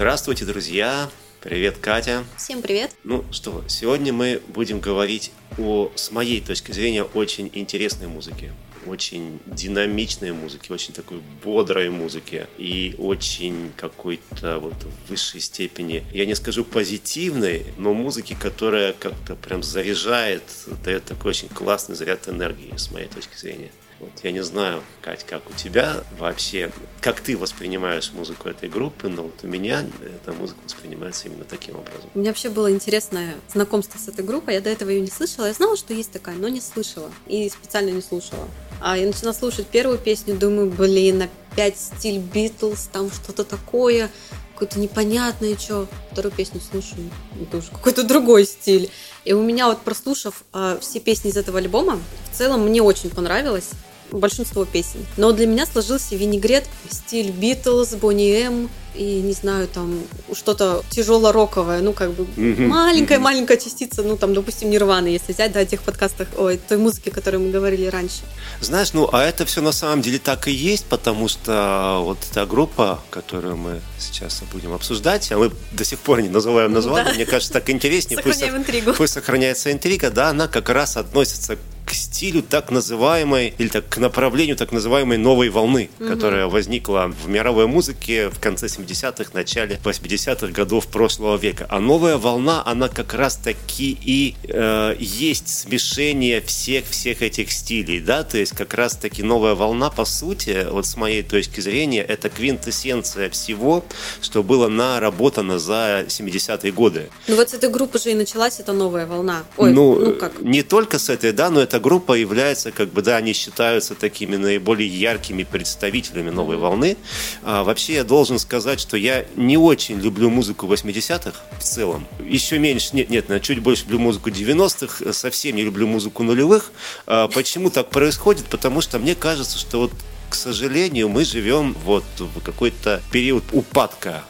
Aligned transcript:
Здравствуйте, 0.00 0.46
друзья! 0.46 1.10
Привет, 1.42 1.76
Катя! 1.76 2.24
Всем 2.38 2.62
привет! 2.62 2.90
Ну 3.04 3.22
что, 3.32 3.62
сегодня 3.68 4.14
мы 4.14 4.40
будем 4.48 4.80
говорить 4.80 5.30
о, 5.58 5.92
с 5.94 6.10
моей 6.10 6.40
точки 6.40 6.72
зрения, 6.72 7.02
очень 7.02 7.50
интересной 7.52 8.06
музыке 8.06 8.54
очень 8.86 9.40
динамичной 9.44 10.32
музыки, 10.32 10.72
очень 10.72 10.94
такой 10.94 11.20
бодрой 11.44 11.90
музыки 11.90 12.46
и 12.56 12.94
очень 12.96 13.72
какой-то 13.76 14.58
вот 14.58 14.72
в 14.72 15.10
высшей 15.10 15.42
степени, 15.42 16.02
я 16.14 16.24
не 16.24 16.34
скажу 16.34 16.64
позитивной, 16.64 17.66
но 17.76 17.92
музыки, 17.92 18.34
которая 18.40 18.94
как-то 18.94 19.36
прям 19.36 19.62
заряжает, 19.62 20.42
дает 20.82 21.04
такой 21.04 21.32
очень 21.32 21.48
классный 21.48 21.94
заряд 21.94 22.26
энергии, 22.26 22.74
с 22.74 22.90
моей 22.90 23.08
точки 23.08 23.36
зрения. 23.36 23.70
Вот 24.00 24.12
я 24.22 24.32
не 24.32 24.42
знаю, 24.42 24.82
Кать, 25.02 25.24
как 25.26 25.48
у 25.50 25.52
тебя 25.52 26.02
вообще, 26.18 26.72
как 27.02 27.20
ты 27.20 27.36
воспринимаешь 27.36 28.12
музыку 28.14 28.48
этой 28.48 28.70
группы, 28.70 29.08
но 29.08 29.24
вот 29.24 29.34
у 29.42 29.46
меня 29.46 29.84
эта 30.02 30.32
музыка 30.32 30.58
воспринимается 30.64 31.28
именно 31.28 31.44
таким 31.44 31.76
образом. 31.76 32.08
У 32.14 32.18
меня 32.18 32.30
вообще 32.30 32.48
было 32.48 32.72
интересное 32.72 33.34
знакомство 33.52 33.98
с 33.98 34.08
этой 34.08 34.24
группой. 34.24 34.54
Я 34.54 34.62
до 34.62 34.70
этого 34.70 34.88
ее 34.88 35.02
не 35.02 35.10
слышала. 35.10 35.46
Я 35.46 35.52
знала, 35.52 35.76
что 35.76 35.92
есть 35.92 36.12
такая, 36.12 36.34
но 36.36 36.48
не 36.48 36.62
слышала. 36.62 37.10
И 37.26 37.46
специально 37.50 37.90
не 37.90 38.00
слушала. 38.00 38.48
А 38.80 38.96
я 38.96 39.06
начала 39.06 39.34
слушать 39.34 39.66
первую 39.66 39.98
песню, 39.98 40.34
думаю, 40.34 40.70
блин, 40.70 41.28
опять 41.52 41.78
стиль 41.78 42.20
Битлз, 42.20 42.88
там 42.90 43.10
что-то 43.10 43.44
такое, 43.44 44.10
какое-то 44.54 44.78
непонятное, 44.78 45.58
что. 45.58 45.86
Вторую 46.12 46.32
песню 46.32 46.60
слушаю, 46.60 47.10
это 47.40 47.58
уже 47.58 47.70
какой-то 47.70 48.02
другой 48.02 48.46
стиль. 48.46 48.90
И 49.26 49.34
у 49.34 49.42
меня 49.42 49.68
вот 49.68 49.82
прослушав 49.82 50.42
э, 50.54 50.78
все 50.80 50.98
песни 50.98 51.30
из 51.30 51.36
этого 51.36 51.58
альбома, 51.58 52.00
в 52.32 52.36
целом 52.36 52.66
мне 52.66 52.82
очень 52.82 53.10
понравилось 53.10 53.70
большинство 54.12 54.64
песен. 54.64 55.06
Но 55.16 55.32
для 55.32 55.46
меня 55.46 55.66
сложился 55.66 56.16
винегрет 56.16 56.64
стиль 56.90 57.30
Битлз, 57.30 57.94
Бонни 57.94 58.42
М, 58.42 58.70
и, 58.94 59.20
не 59.20 59.32
знаю, 59.32 59.68
там 59.68 60.02
что-то 60.32 60.82
тяжело-роковое, 60.90 61.80
ну, 61.80 61.92
как 61.92 62.12
бы 62.12 62.26
маленькая-маленькая 62.36 63.56
частица, 63.56 64.02
ну, 64.02 64.16
там, 64.16 64.34
допустим, 64.34 64.70
Нирваны, 64.70 65.08
если 65.08 65.32
взять, 65.32 65.52
да, 65.52 65.64
тех 65.64 65.82
подкастах, 65.82 66.28
ой, 66.36 66.58
той 66.68 66.78
музыки, 66.78 67.08
о 67.08 67.12
которой 67.12 67.36
мы 67.36 67.50
говорили 67.50 67.86
раньше. 67.86 68.20
Знаешь, 68.60 68.92
ну, 68.92 69.08
а 69.12 69.22
это 69.22 69.44
все 69.44 69.60
на 69.60 69.72
самом 69.72 70.02
деле 70.02 70.18
так 70.18 70.48
и 70.48 70.52
есть, 70.52 70.86
потому 70.86 71.28
что 71.28 72.00
вот 72.02 72.18
эта 72.30 72.46
группа, 72.46 73.00
которую 73.10 73.56
мы 73.56 73.80
сейчас 73.98 74.42
будем 74.52 74.72
обсуждать, 74.72 75.30
а 75.32 75.38
мы 75.38 75.50
до 75.72 75.84
сих 75.84 75.98
пор 75.98 76.22
не 76.22 76.28
называем 76.28 76.72
название, 76.72 77.10
да. 77.10 77.14
мне 77.14 77.26
кажется, 77.26 77.52
так 77.52 77.70
интереснее. 77.70 78.16
Сохраняем 78.16 78.54
пусть, 78.54 78.68
интригу. 78.68 78.92
Пусть 78.94 79.12
сохраняется 79.12 79.72
интрига, 79.72 80.10
да, 80.10 80.30
она 80.30 80.48
как 80.48 80.68
раз 80.68 80.96
относится 80.96 81.56
к 81.90 81.94
стилю 81.94 82.42
так 82.42 82.70
называемой, 82.70 83.52
или 83.58 83.68
так, 83.68 83.88
к 83.88 83.98
направлению 83.98 84.56
так 84.56 84.70
называемой 84.70 85.18
новой 85.18 85.48
волны, 85.48 85.90
угу. 85.98 86.08
которая 86.08 86.46
возникла 86.46 87.12
в 87.24 87.28
мировой 87.28 87.66
музыке 87.66 88.28
в 88.28 88.38
конце 88.38 88.68
70-х, 88.82 89.30
начале 89.34 89.78
80-х 89.82 90.48
годов 90.48 90.86
прошлого 90.86 91.36
века. 91.36 91.66
А 91.68 91.80
новая 91.80 92.16
волна, 92.16 92.62
она 92.64 92.88
как 92.88 93.14
раз 93.14 93.36
таки 93.36 93.98
и 94.00 94.34
э, 94.44 94.96
есть 94.98 95.48
смешение 95.48 96.40
всех-всех 96.40 97.22
этих 97.22 97.52
стилей, 97.52 98.00
да, 98.00 98.22
то 98.22 98.38
есть 98.38 98.52
как 98.52 98.74
раз 98.74 98.96
таки 98.96 99.22
новая 99.22 99.54
волна, 99.54 99.90
по 99.90 100.04
сути, 100.04 100.66
вот 100.70 100.86
с 100.86 100.96
моей 100.96 101.22
точки 101.22 101.60
зрения, 101.60 102.02
это 102.02 102.28
квинтэссенция 102.28 103.30
всего, 103.30 103.84
что 104.20 104.42
было 104.42 104.68
наработано 104.68 105.58
за 105.58 106.04
70-е 106.08 106.72
годы. 106.72 107.10
Ну 107.28 107.36
вот 107.36 107.50
с 107.50 107.54
этой 107.54 107.70
группы 107.70 107.98
же 107.98 108.12
и 108.12 108.14
началась 108.14 108.60
эта 108.60 108.72
новая 108.72 109.06
волна. 109.06 109.44
Ой, 109.56 109.72
ну, 109.72 109.98
ну 109.98 110.12
как? 110.14 110.40
Не 110.42 110.62
только 110.62 110.98
с 110.98 111.08
этой, 111.08 111.32
да, 111.32 111.50
но 111.50 111.60
эта 111.60 111.80
группа 111.80 112.12
является, 112.12 112.70
как 112.70 112.92
бы, 112.92 113.02
да, 113.02 113.16
они 113.16 113.32
считаются 113.32 113.94
такими 113.94 114.36
наиболее 114.36 114.88
яркими 114.88 115.44
представителями 115.44 116.30
новой 116.30 116.56
волны. 116.56 116.96
А, 117.42 117.64
вообще 117.64 117.94
я 117.94 118.04
должен 118.04 118.38
сказать, 118.38 118.69
сказать, 118.70 118.80
что 118.80 118.96
я 118.96 119.26
не 119.34 119.56
очень 119.56 119.98
люблю 120.00 120.30
музыку 120.30 120.66
80-х 120.66 121.32
в 121.58 121.62
целом. 121.62 122.06
Еще 122.24 122.60
меньше, 122.60 122.90
нет, 122.92 123.10
нет, 123.10 123.42
чуть 123.42 123.58
больше 123.58 123.82
люблю 123.82 123.98
музыку 123.98 124.30
90-х, 124.30 125.12
совсем 125.12 125.56
не 125.56 125.62
люблю 125.62 125.88
музыку 125.88 126.22
нулевых. 126.22 126.70
А 127.06 127.26
почему 127.26 127.70
так 127.70 127.90
происходит? 127.90 128.46
Потому 128.46 128.80
что 128.80 129.00
мне 129.00 129.16
кажется, 129.16 129.58
что 129.58 129.80
вот 129.80 129.92
к 130.28 130.36
сожалению, 130.36 131.08
мы 131.08 131.24
живем 131.24 131.74
вот 131.84 132.04
в 132.18 132.40
какой-то 132.40 133.02
период 133.10 133.42
упадка 133.50 134.22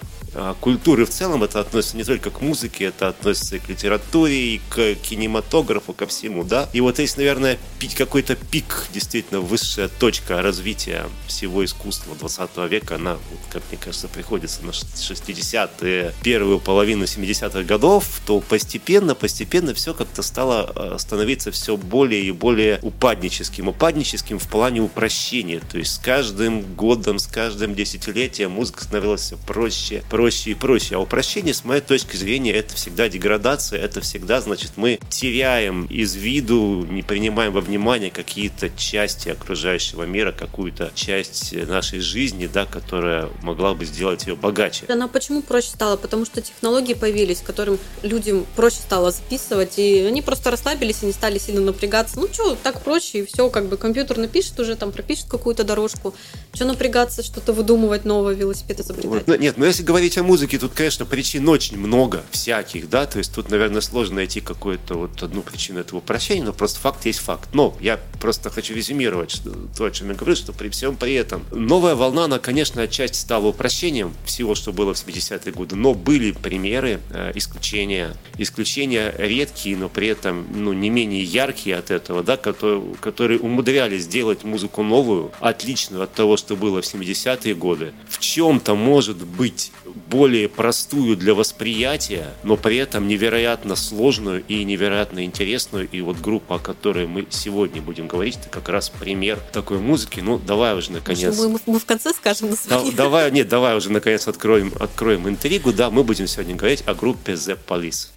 культуры 0.60 1.04
в 1.04 1.10
целом. 1.10 1.42
Это 1.42 1.60
относится 1.60 1.96
не 1.96 2.04
только 2.04 2.30
к 2.30 2.40
музыке, 2.40 2.84
это 2.84 3.08
относится 3.08 3.56
и 3.56 3.58
к 3.58 3.68
литературе, 3.68 4.54
и 4.54 4.60
к 4.68 4.94
кинематографу, 4.94 5.92
ко 5.92 6.06
всему, 6.06 6.44
да. 6.44 6.68
И 6.72 6.80
вот 6.80 6.98
есть, 6.98 7.16
наверное, 7.16 7.58
какой-то 7.96 8.36
пик, 8.36 8.86
действительно, 8.92 9.40
высшая 9.40 9.88
точка 9.88 10.42
развития 10.42 11.06
всего 11.26 11.64
искусства 11.64 12.14
20 12.14 12.70
века, 12.70 12.96
она, 12.96 13.18
как 13.50 13.62
мне 13.70 13.78
кажется, 13.78 14.08
приходится 14.08 14.64
на 14.64 14.70
60-е, 14.70 16.14
первую 16.22 16.60
половину 16.60 17.04
70-х 17.04 17.62
годов, 17.62 18.20
то 18.26 18.40
постепенно, 18.40 19.14
постепенно 19.14 19.74
все 19.74 19.94
как-то 19.94 20.22
стало 20.22 20.70
а, 20.74 20.98
становиться 20.98 21.50
все 21.50 21.76
более 21.76 22.22
и 22.22 22.30
более 22.30 22.78
упадническим. 22.82 23.68
Упадническим 23.68 24.38
в 24.38 24.48
плане 24.48 24.80
упрощения. 24.80 25.60
То 25.60 25.78
есть 25.78 25.94
с 25.94 25.98
каждым 25.98 26.62
годом, 26.74 27.18
с 27.18 27.26
каждым 27.26 27.74
десятилетием 27.74 28.52
музыка 28.52 28.84
становилась 28.84 29.22
все 29.22 29.36
проще, 29.46 30.02
проще 30.08 30.19
проще 30.20 30.50
и 30.50 30.54
проще. 30.54 30.96
А 30.96 30.98
упрощение, 30.98 31.54
с 31.54 31.64
моей 31.64 31.80
точки 31.80 32.14
зрения, 32.14 32.52
это 32.52 32.74
всегда 32.74 33.08
деградация, 33.08 33.80
это 33.80 34.02
всегда, 34.02 34.42
значит, 34.42 34.72
мы 34.76 34.98
теряем 35.08 35.86
из 35.86 36.14
виду, 36.14 36.86
не 36.90 37.02
принимаем 37.02 37.54
во 37.54 37.62
внимание 37.62 38.10
какие-то 38.10 38.68
части 38.68 39.30
окружающего 39.30 40.02
мира, 40.02 40.32
какую-то 40.32 40.92
часть 40.94 41.54
нашей 41.66 42.00
жизни, 42.00 42.50
да, 42.52 42.66
которая 42.66 43.30
могла 43.42 43.72
бы 43.72 43.86
сделать 43.86 44.26
ее 44.26 44.36
богаче. 44.36 44.84
Она 44.90 45.08
почему 45.08 45.40
проще 45.40 45.68
стала? 45.68 45.96
Потому 45.96 46.26
что 46.26 46.42
технологии 46.42 46.92
появились, 46.92 47.40
которым 47.40 47.78
людям 48.02 48.44
проще 48.56 48.76
стало 48.76 49.12
записывать, 49.12 49.78
и 49.78 50.00
они 50.00 50.20
просто 50.20 50.50
расслабились 50.50 50.98
и 51.00 51.06
не 51.06 51.12
стали 51.12 51.38
сильно 51.38 51.62
напрягаться. 51.62 52.20
Ну 52.20 52.28
что, 52.30 52.58
так 52.62 52.82
проще, 52.82 53.20
и 53.20 53.24
все, 53.24 53.48
как 53.48 53.70
бы 53.70 53.78
компьютер 53.78 54.18
напишет 54.18 54.60
уже, 54.60 54.76
там 54.76 54.92
пропишет 54.92 55.30
какую-то 55.30 55.64
дорожку. 55.64 56.12
Что 56.52 56.66
напрягаться, 56.66 57.22
что-то 57.22 57.54
выдумывать 57.54 58.04
новое, 58.04 58.34
велосипед 58.34 58.80
изобретать? 58.80 59.26
Вот, 59.26 59.40
нет, 59.40 59.56
но 59.56 59.64
если 59.64 59.82
говорить 59.82 60.09
говорить 60.10 60.18
о 60.18 60.22
музыке, 60.24 60.58
тут, 60.58 60.72
конечно, 60.74 61.04
причин 61.04 61.48
очень 61.48 61.78
много 61.78 62.24
всяких, 62.30 62.88
да, 62.88 63.06
то 63.06 63.18
есть 63.18 63.32
тут, 63.32 63.50
наверное, 63.50 63.80
сложно 63.80 64.16
найти 64.16 64.40
какую-то 64.40 64.94
вот 64.94 65.22
одну 65.22 65.42
причину 65.42 65.80
этого 65.80 66.00
прощения, 66.00 66.44
но 66.44 66.52
просто 66.52 66.80
факт 66.80 67.06
есть 67.06 67.20
факт. 67.20 67.48
Но 67.52 67.76
я 67.80 68.00
просто 68.20 68.50
хочу 68.50 68.74
резюмировать 68.74 69.30
что, 69.30 69.50
то, 69.76 69.84
о 69.84 69.90
чем 69.90 70.08
я 70.08 70.14
говорю, 70.14 70.34
что 70.34 70.52
при 70.52 70.68
всем 70.68 70.96
при 70.96 71.14
этом 71.14 71.44
новая 71.52 71.94
волна, 71.94 72.24
она, 72.24 72.38
конечно, 72.38 72.82
отчасти 72.82 73.18
стала 73.18 73.46
упрощением 73.46 74.14
всего, 74.24 74.54
что 74.54 74.72
было 74.72 74.94
в 74.94 74.96
70-е 74.96 75.52
годы, 75.52 75.76
но 75.76 75.94
были 75.94 76.32
примеры 76.32 77.00
э, 77.10 77.32
исключения, 77.36 78.16
исключения 78.38 79.14
редкие, 79.16 79.76
но 79.76 79.88
при 79.88 80.08
этом, 80.08 80.46
ну, 80.52 80.72
не 80.72 80.90
менее 80.90 81.22
яркие 81.22 81.76
от 81.76 81.90
этого, 81.90 82.22
да, 82.24 82.36
которые, 82.36 82.82
которые 83.00 83.38
умудрялись 83.38 84.02
сделать 84.02 84.42
музыку 84.42 84.82
новую, 84.82 85.30
отличную 85.40 86.02
от 86.02 86.12
того, 86.12 86.36
что 86.36 86.56
было 86.56 86.82
в 86.82 86.84
70-е 86.84 87.54
годы. 87.54 87.92
В 88.08 88.18
чем-то, 88.18 88.74
может 88.74 89.18
быть, 89.24 89.72
более 90.10 90.48
простую 90.48 91.16
для 91.16 91.34
восприятия, 91.34 92.34
но 92.42 92.56
при 92.56 92.76
этом 92.76 93.06
невероятно 93.06 93.76
сложную 93.76 94.44
и 94.46 94.64
невероятно 94.64 95.24
интересную. 95.24 95.88
И 95.90 96.00
вот 96.00 96.18
группа, 96.18 96.56
о 96.56 96.58
которой 96.58 97.06
мы 97.06 97.26
сегодня 97.30 97.80
будем 97.80 98.08
говорить, 98.08 98.36
это 98.36 98.48
как 98.48 98.68
раз 98.68 98.90
пример 98.90 99.38
такой 99.52 99.78
музыки. 99.78 100.20
Ну, 100.20 100.38
давай 100.38 100.76
уже 100.76 100.92
наконец. 100.92 101.38
Мы, 101.38 101.58
мы 101.64 101.78
в 101.78 101.86
конце 101.86 102.12
скажем 102.12 102.50
название. 102.50 102.90
Да, 102.90 103.04
давай, 103.04 103.30
нет, 103.30 103.48
давай 103.48 103.76
уже 103.76 103.90
наконец 103.90 104.26
откроем, 104.26 104.72
откроем 104.80 105.28
интригу. 105.28 105.72
Да, 105.72 105.90
мы 105.90 106.02
будем 106.02 106.26
сегодня 106.26 106.56
говорить 106.56 106.82
о 106.86 106.94
группе 106.94 107.32
The 107.32 107.56
Police. 107.66 108.08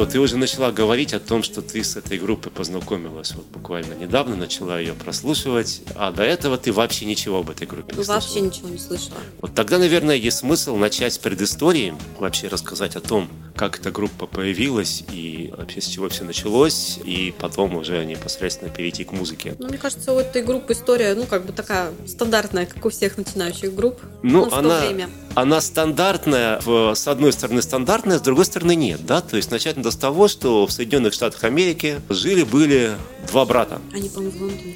Что 0.00 0.06
ты 0.06 0.18
уже 0.18 0.38
начала 0.38 0.72
говорить 0.72 1.12
о 1.12 1.20
том, 1.20 1.42
что 1.42 1.60
ты 1.60 1.84
с 1.84 1.94
этой 1.94 2.16
группой 2.16 2.50
познакомилась 2.50 3.32
вот 3.32 3.44
буквально 3.48 3.92
недавно, 3.92 4.34
начала 4.34 4.80
ее 4.80 4.94
прослушивать, 4.94 5.82
а 5.94 6.10
до 6.10 6.22
этого 6.22 6.56
ты 6.56 6.72
вообще 6.72 7.04
ничего 7.04 7.40
об 7.40 7.50
этой 7.50 7.66
группе 7.66 7.94
не 7.94 8.02
слышала. 8.02 8.14
Вообще 8.14 8.40
ничего 8.40 8.70
не 8.70 8.78
слышала. 8.78 9.18
Вот 9.42 9.54
тогда, 9.54 9.76
наверное, 9.76 10.16
есть 10.16 10.38
смысл 10.38 10.76
начать 10.76 11.12
с 11.12 11.18
предыстории, 11.18 11.94
вообще 12.18 12.48
рассказать 12.48 12.96
о 12.96 13.00
том, 13.00 13.28
как 13.60 13.78
эта 13.78 13.90
группа 13.90 14.24
появилась 14.24 15.04
и 15.12 15.52
вообще 15.54 15.82
с 15.82 15.86
чего 15.86 16.08
все 16.08 16.24
началось, 16.24 16.98
и 17.04 17.34
потом 17.38 17.76
уже 17.76 18.02
непосредственно 18.06 18.70
перейти 18.70 19.04
к 19.04 19.12
музыке. 19.12 19.54
Ну, 19.58 19.68
мне 19.68 19.76
кажется, 19.76 20.14
у 20.14 20.18
этой 20.18 20.42
группы 20.42 20.72
история, 20.72 21.14
ну, 21.14 21.26
как 21.26 21.44
бы 21.44 21.52
такая 21.52 21.92
стандартная, 22.06 22.64
как 22.64 22.82
у 22.86 22.88
всех 22.88 23.18
начинающих 23.18 23.74
групп. 23.74 24.00
Ну, 24.22 24.46
ну 24.46 24.54
она, 24.54 24.80
время. 24.80 25.10
она 25.34 25.60
стандартная, 25.60 26.58
в, 26.64 26.94
с 26.94 27.06
одной 27.06 27.34
стороны 27.34 27.60
стандартная, 27.60 28.18
с 28.18 28.22
другой 28.22 28.46
стороны 28.46 28.74
нет, 28.74 29.04
да, 29.04 29.20
то 29.20 29.36
есть 29.36 29.50
начать 29.50 29.76
надо 29.76 29.89
с 29.90 29.96
того, 29.96 30.28
что 30.28 30.66
в 30.66 30.72
Соединенных 30.72 31.12
Штатах 31.12 31.44
Америки 31.44 32.00
жили-были 32.08 32.92
два 33.28 33.44
брата. 33.44 33.80
Они, 33.92 34.08
по-моему, 34.08 34.38
в 34.38 34.42
Лондоне. 34.42 34.74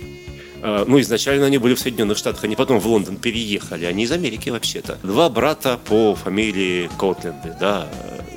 А, 0.63 0.85
ну, 0.87 1.01
изначально 1.01 1.47
они 1.47 1.59
были 1.59 1.75
в 1.75 1.81
Соединенных 1.81 2.19
Штатах, 2.19 2.45
они 2.45 2.57
потом 2.57 2.81
в 2.81 2.87
Лондон 2.87 3.17
переехали. 3.17 3.85
Они 3.87 4.05
из 4.05 4.13
Америки 4.13 4.51
вообще-то. 4.51 4.99
Два 5.03 5.29
брата 5.29 5.81
по 5.85 6.15
фамилии 6.15 6.91
Коутленды, 6.99 7.57
да, 7.59 7.89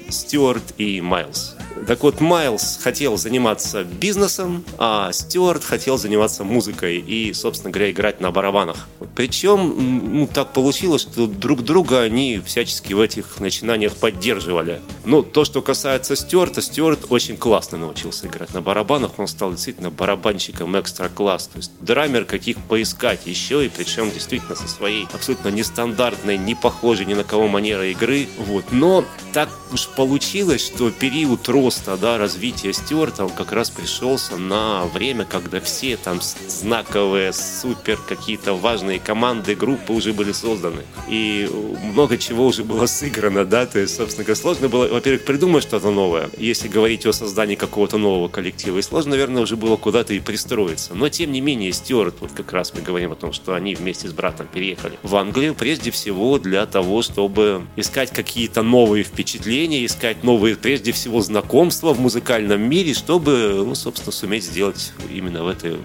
Стюарт 0.10 0.74
и 0.78 1.02
Майлз. 1.02 1.57
Так 1.86 2.04
вот, 2.04 2.20
Майлз 2.20 2.80
хотел 2.82 3.18
заниматься 3.18 3.84
бизнесом, 3.84 4.64
а 4.78 5.12
Стюарт 5.12 5.64
хотел 5.64 5.98
заниматься 5.98 6.44
музыкой 6.44 6.98
и, 6.98 7.34
собственно 7.34 7.72
говоря, 7.72 7.92
играть 7.92 8.20
на 8.20 8.32
барабанах. 8.32 8.88
Причем, 9.16 10.20
ну, 10.20 10.28
так 10.28 10.54
получилось, 10.54 11.02
что 11.02 11.28
друг 11.28 11.64
друга 11.64 12.02
они 12.02 12.42
всячески 12.44 12.94
в 12.94 13.00
этих 13.00 13.40
начинаниях 13.40 13.96
поддерживали. 13.96 14.82
Но 15.06 15.22
то, 15.22 15.46
что 15.46 15.62
касается 15.62 16.16
Стюарта, 16.16 16.62
Стюарт 16.62 17.06
очень 17.10 17.38
классно 17.38 17.78
научился 17.78 18.28
играть 18.28 18.54
на 18.54 18.62
барабанах. 18.62 19.12
Он 19.18 19.28
стал 19.28 19.52
действительно 19.52 19.90
барабанщиком 19.90 20.78
экстра-класс. 20.80 21.48
То 21.48 21.58
есть 21.58 21.72
драмер, 21.80 22.26
каких 22.26 22.58
поискать 22.58 23.26
еще, 23.26 23.66
и 23.66 23.70
причем 23.70 24.12
действительно 24.12 24.56
со 24.56 24.68
своей 24.68 25.08
абсолютно 25.14 25.50
нестандартной, 25.50 26.38
не 26.38 26.56
похожей 26.56 27.06
ни 27.06 27.14
на 27.14 27.24
кого 27.24 27.48
манерой 27.48 27.92
игры. 27.92 28.28
Вот. 28.38 28.66
Но 28.72 29.06
так 29.34 29.50
уж 29.72 29.88
получилось, 29.90 30.66
что 30.66 30.92
период 30.92 31.48
роста 31.48 31.67
роста, 31.68 31.98
да, 31.98 32.18
развития 32.18 32.72
Стюарта, 32.72 33.26
он 33.26 33.30
как 33.32 33.52
раз 33.52 33.70
пришелся 33.70 34.38
на 34.38 34.86
время, 34.86 35.26
когда 35.26 35.60
все 35.60 35.98
там 35.98 36.22
знаковые, 36.22 37.34
супер 37.34 37.98
какие-то 38.08 38.54
важные 38.54 39.02
команды, 39.02 39.54
группы 39.54 39.92
уже 39.92 40.14
были 40.14 40.32
созданы. 40.32 40.84
И 41.10 41.50
много 41.84 42.18
чего 42.18 42.46
уже 42.46 42.64
было 42.64 42.86
сыграно, 42.86 43.44
да, 43.44 43.66
то 43.66 43.80
есть, 43.80 43.98
собственно 43.98 44.24
говоря, 44.24 44.42
сложно 44.42 44.70
было, 44.70 44.88
во-первых, 44.88 45.26
придумать 45.26 45.64
что-то 45.64 45.92
новое, 45.92 46.30
если 46.38 46.70
говорить 46.70 47.06
о 47.06 47.12
создании 47.12 47.56
какого-то 47.56 47.98
нового 47.98 48.30
коллектива. 48.30 48.78
И 48.78 48.82
сложно, 48.82 49.12
наверное, 49.12 49.42
уже 49.42 49.58
было 49.58 49.76
куда-то 49.76 50.14
и 50.14 50.22
пристроиться. 50.22 50.94
Но, 50.94 51.10
тем 51.10 51.34
не 51.34 51.42
менее, 51.42 51.74
Стюарт, 51.74 52.16
вот 52.22 52.32
как 52.32 52.54
раз 52.54 52.74
мы 52.74 52.80
говорим 52.80 53.12
о 53.12 53.16
том, 53.16 53.34
что 53.34 53.56
они 53.56 53.76
вместе 53.76 54.08
с 54.08 54.14
братом 54.14 54.48
переехали 54.48 54.98
в 55.04 55.14
Англию, 55.18 55.54
прежде 55.54 55.92
всего 55.92 56.40
для 56.40 56.66
того, 56.66 57.02
чтобы 57.02 57.64
искать 57.76 58.12
какие-то 58.12 58.64
новые 58.64 59.04
впечатления, 59.04 59.86
искать 59.86 60.24
новые, 60.24 60.56
прежде 60.56 60.94
всего, 60.94 61.20
знакомства, 61.20 61.57
знакомства 61.58 61.92
в 61.92 62.00
музыкальном 62.00 62.62
мире, 62.62 62.94
чтобы, 62.94 63.64
ну, 63.66 63.74
собственно, 63.74 64.12
суметь 64.12 64.44
сделать 64.44 64.94
именно 65.12 65.44
в 65.44 65.48
этой 65.48 65.78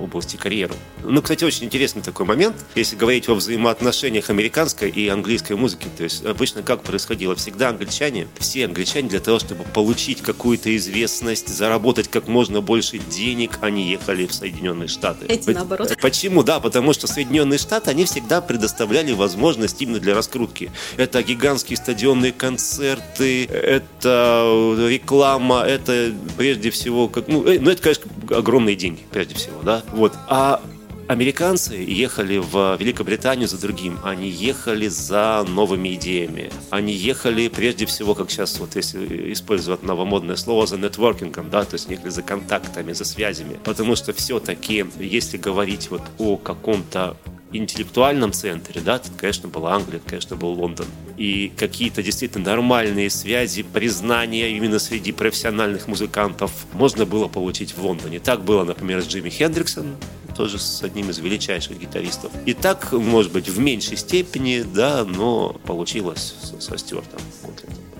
области 0.00 0.36
карьеру. 0.36 0.74
Ну, 1.02 1.22
кстати, 1.22 1.44
очень 1.44 1.64
интересный 1.64 2.02
такой 2.02 2.26
момент, 2.26 2.56
если 2.74 2.96
говорить 2.96 3.28
о 3.28 3.34
взаимоотношениях 3.34 4.30
американской 4.30 4.90
и 4.90 5.08
английской 5.08 5.54
музыки. 5.54 5.88
То 5.96 6.04
есть 6.04 6.24
обычно 6.24 6.62
как 6.62 6.82
происходило? 6.82 7.34
Всегда 7.34 7.70
англичане, 7.70 8.28
все 8.38 8.64
англичане 8.64 9.08
для 9.08 9.20
того, 9.20 9.38
чтобы 9.38 9.64
получить 9.64 10.22
какую-то 10.22 10.74
известность, 10.76 11.48
заработать 11.48 12.08
как 12.08 12.28
можно 12.28 12.60
больше 12.60 12.98
денег, 12.98 13.58
они 13.60 13.90
ехали 13.90 14.26
в 14.26 14.34
Соединенные 14.34 14.88
Штаты. 14.88 15.26
Эти 15.28 15.50
наоборот. 15.50 15.94
Почему? 16.00 16.42
Да, 16.42 16.60
потому 16.60 16.92
что 16.92 17.06
Соединенные 17.06 17.58
Штаты, 17.58 17.90
они 17.90 18.04
всегда 18.04 18.40
предоставляли 18.40 19.12
возможность 19.12 19.80
именно 19.80 20.00
для 20.00 20.14
раскрутки. 20.14 20.70
Это 20.96 21.22
гигантские 21.22 21.76
стадионные 21.76 22.32
концерты, 22.32 23.44
это 23.46 24.76
реклама, 24.88 25.62
это 25.62 26.12
прежде 26.36 26.70
всего, 26.70 27.08
как, 27.08 27.28
ну, 27.28 27.46
э, 27.46 27.58
ну 27.60 27.70
это, 27.70 27.82
конечно, 27.82 28.04
огромные 28.30 28.76
деньги, 28.76 29.00
прежде 29.10 29.34
всего, 29.34 29.62
да. 29.62 29.83
Вот. 29.92 30.12
А 30.28 30.60
Американцы 31.06 31.74
ехали 31.74 32.38
в 32.38 32.76
Великобританию 32.80 33.46
за 33.46 33.60
другим. 33.60 33.98
Они 34.02 34.30
ехали 34.30 34.88
за 34.88 35.44
новыми 35.46 35.94
идеями. 35.96 36.50
Они 36.70 36.94
ехали 36.94 37.48
прежде 37.48 37.84
всего, 37.84 38.14
как 38.14 38.30
сейчас, 38.30 38.58
вот 38.58 38.74
если 38.74 39.30
использовать 39.34 39.82
новомодное 39.82 40.36
слово, 40.36 40.66
за 40.66 40.78
нетворкингом, 40.78 41.50
да, 41.50 41.64
то 41.64 41.74
есть 41.74 41.90
ехали 41.90 42.08
за 42.08 42.22
контактами, 42.22 42.94
за 42.94 43.04
связями. 43.04 43.58
Потому 43.64 43.96
что 43.96 44.14
все-таки, 44.14 44.86
если 44.98 45.36
говорить 45.36 45.90
вот 45.90 46.02
о 46.18 46.38
каком-то 46.38 47.18
интеллектуальном 47.56 48.32
центре, 48.32 48.80
да, 48.80 48.98
тут, 48.98 49.12
конечно, 49.16 49.48
была 49.48 49.74
Англия, 49.74 50.00
конечно, 50.04 50.36
был 50.36 50.50
Лондон. 50.50 50.86
И 51.16 51.52
какие-то 51.56 52.02
действительно 52.02 52.44
нормальные 52.44 53.10
связи, 53.10 53.62
признания 53.62 54.56
именно 54.56 54.78
среди 54.78 55.12
профессиональных 55.12 55.86
музыкантов 55.86 56.52
можно 56.72 57.06
было 57.06 57.28
получить 57.28 57.76
в 57.76 57.84
Лондоне. 57.84 58.18
Так 58.18 58.44
было, 58.44 58.64
например, 58.64 59.02
с 59.02 59.06
Джимми 59.06 59.30
Хендриксом, 59.30 59.96
тоже 60.36 60.58
с 60.58 60.82
одним 60.82 61.10
из 61.10 61.18
величайших 61.18 61.78
гитаристов. 61.78 62.32
И 62.44 62.54
так, 62.54 62.92
может 62.92 63.32
быть, 63.32 63.48
в 63.48 63.58
меньшей 63.58 63.96
степени, 63.96 64.62
да, 64.62 65.04
но 65.04 65.56
получилось 65.64 66.34
со, 66.42 66.60
со 66.60 66.76
Стюартом. 66.76 67.20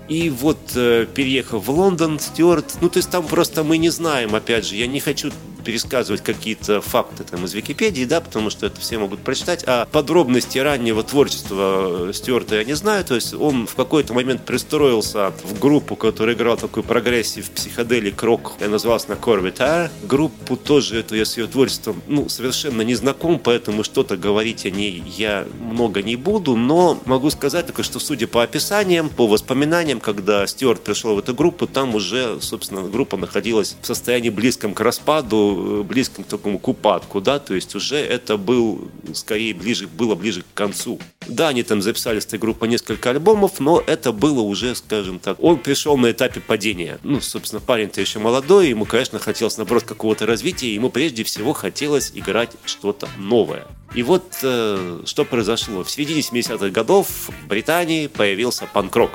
И 0.08 0.30
вот, 0.30 0.58
э, 0.74 1.06
переехав 1.14 1.64
в 1.64 1.70
Лондон, 1.70 2.18
Стюарт, 2.18 2.76
ну, 2.80 2.88
то 2.88 2.98
есть 2.98 3.10
там 3.10 3.26
просто 3.26 3.64
мы 3.64 3.78
не 3.78 3.90
знаем, 3.90 4.34
опять 4.34 4.66
же, 4.66 4.76
я 4.76 4.86
не 4.86 5.00
хочу 5.00 5.30
пересказывать 5.64 6.22
какие-то 6.22 6.80
факты 6.80 7.24
там 7.24 7.44
из 7.44 7.54
Википедии, 7.54 8.04
да, 8.04 8.20
потому 8.20 8.50
что 8.50 8.66
это 8.66 8.80
все 8.80 8.98
могут 8.98 9.20
прочитать, 9.20 9.64
а 9.66 9.86
подробности 9.86 10.58
раннего 10.58 11.02
творчества 11.02 12.10
Стюарта 12.12 12.56
я 12.56 12.64
не 12.64 12.74
знаю, 12.74 13.04
то 13.04 13.14
есть 13.14 13.34
он 13.34 13.66
в 13.66 13.74
какой-то 13.74 14.14
момент 14.14 14.44
пристроился 14.44 15.32
в 15.42 15.58
группу, 15.58 15.96
которая 15.96 16.36
играла 16.36 16.56
такой 16.56 16.82
progressive, 16.82 17.50
psychedelic, 17.50 18.22
рок, 18.22 18.52
называлась 18.60 18.68
она 18.68 19.10
Curved 19.10 19.14
Air, 19.14 19.90
группа 20.02 20.56
тоже, 20.56 21.00
это 21.00 21.16
я 21.16 21.24
с 21.24 21.36
ее 21.36 21.46
творчеством, 21.46 22.02
ну, 22.06 22.28
совершенно 22.28 22.82
не 22.82 22.94
знаком, 22.94 23.38
поэтому 23.38 23.82
что-то 23.82 24.16
говорить 24.16 24.66
о 24.66 24.70
ней 24.70 25.02
я 25.16 25.46
много 25.58 26.02
не 26.02 26.16
буду, 26.16 26.56
но 26.56 27.00
могу 27.06 27.30
сказать 27.30 27.66
только, 27.66 27.82
что 27.82 27.98
судя 27.98 28.26
по 28.26 28.42
описаниям, 28.42 29.08
по 29.08 29.26
воспоминаниям, 29.26 29.93
когда 30.00 30.46
Стюарт 30.46 30.82
пришел 30.82 31.14
в 31.14 31.18
эту 31.18 31.34
группу, 31.34 31.66
там 31.66 31.94
уже, 31.94 32.40
собственно, 32.40 32.82
группа 32.82 33.16
находилась 33.16 33.76
в 33.80 33.86
состоянии 33.86 34.30
близком 34.30 34.74
к 34.74 34.80
распаду, 34.80 35.84
близком 35.88 36.24
к 36.24 36.28
такому 36.28 36.58
к 36.58 36.68
упадку, 36.68 37.20
да, 37.20 37.38
то 37.38 37.54
есть 37.54 37.74
уже 37.74 37.96
это 37.96 38.36
был 38.36 38.90
скорее 39.12 39.54
ближе, 39.54 39.86
было 39.86 40.14
ближе 40.14 40.42
к 40.42 40.54
концу. 40.54 40.98
Да, 41.26 41.48
они 41.48 41.62
там 41.62 41.82
записали 41.82 42.20
с 42.20 42.26
этой 42.26 42.38
группой 42.38 42.68
несколько 42.68 43.10
альбомов, 43.10 43.60
но 43.60 43.82
это 43.86 44.12
было 44.12 44.40
уже, 44.40 44.74
скажем 44.74 45.18
так, 45.18 45.42
он 45.42 45.58
пришел 45.58 45.96
на 45.96 46.10
этапе 46.10 46.40
падения. 46.40 46.98
Ну, 47.02 47.20
собственно, 47.20 47.60
парень-то 47.60 48.00
еще 48.00 48.18
молодой, 48.18 48.68
ему, 48.68 48.84
конечно, 48.84 49.18
хотелось, 49.18 49.56
наоборот, 49.56 49.84
какого-то 49.84 50.26
развития, 50.26 50.74
ему 50.74 50.90
прежде 50.90 51.24
всего 51.24 51.52
хотелось 51.52 52.12
играть 52.14 52.50
что-то 52.64 53.08
новое. 53.16 53.66
И 53.94 54.02
вот 54.02 54.24
э, 54.42 55.02
что 55.06 55.24
произошло. 55.24 55.84
В 55.84 55.90
середине 55.90 56.20
70-х 56.20 56.70
годов 56.70 57.06
в 57.28 57.46
Британии 57.46 58.08
появился 58.08 58.66
панк-рок. 58.72 59.12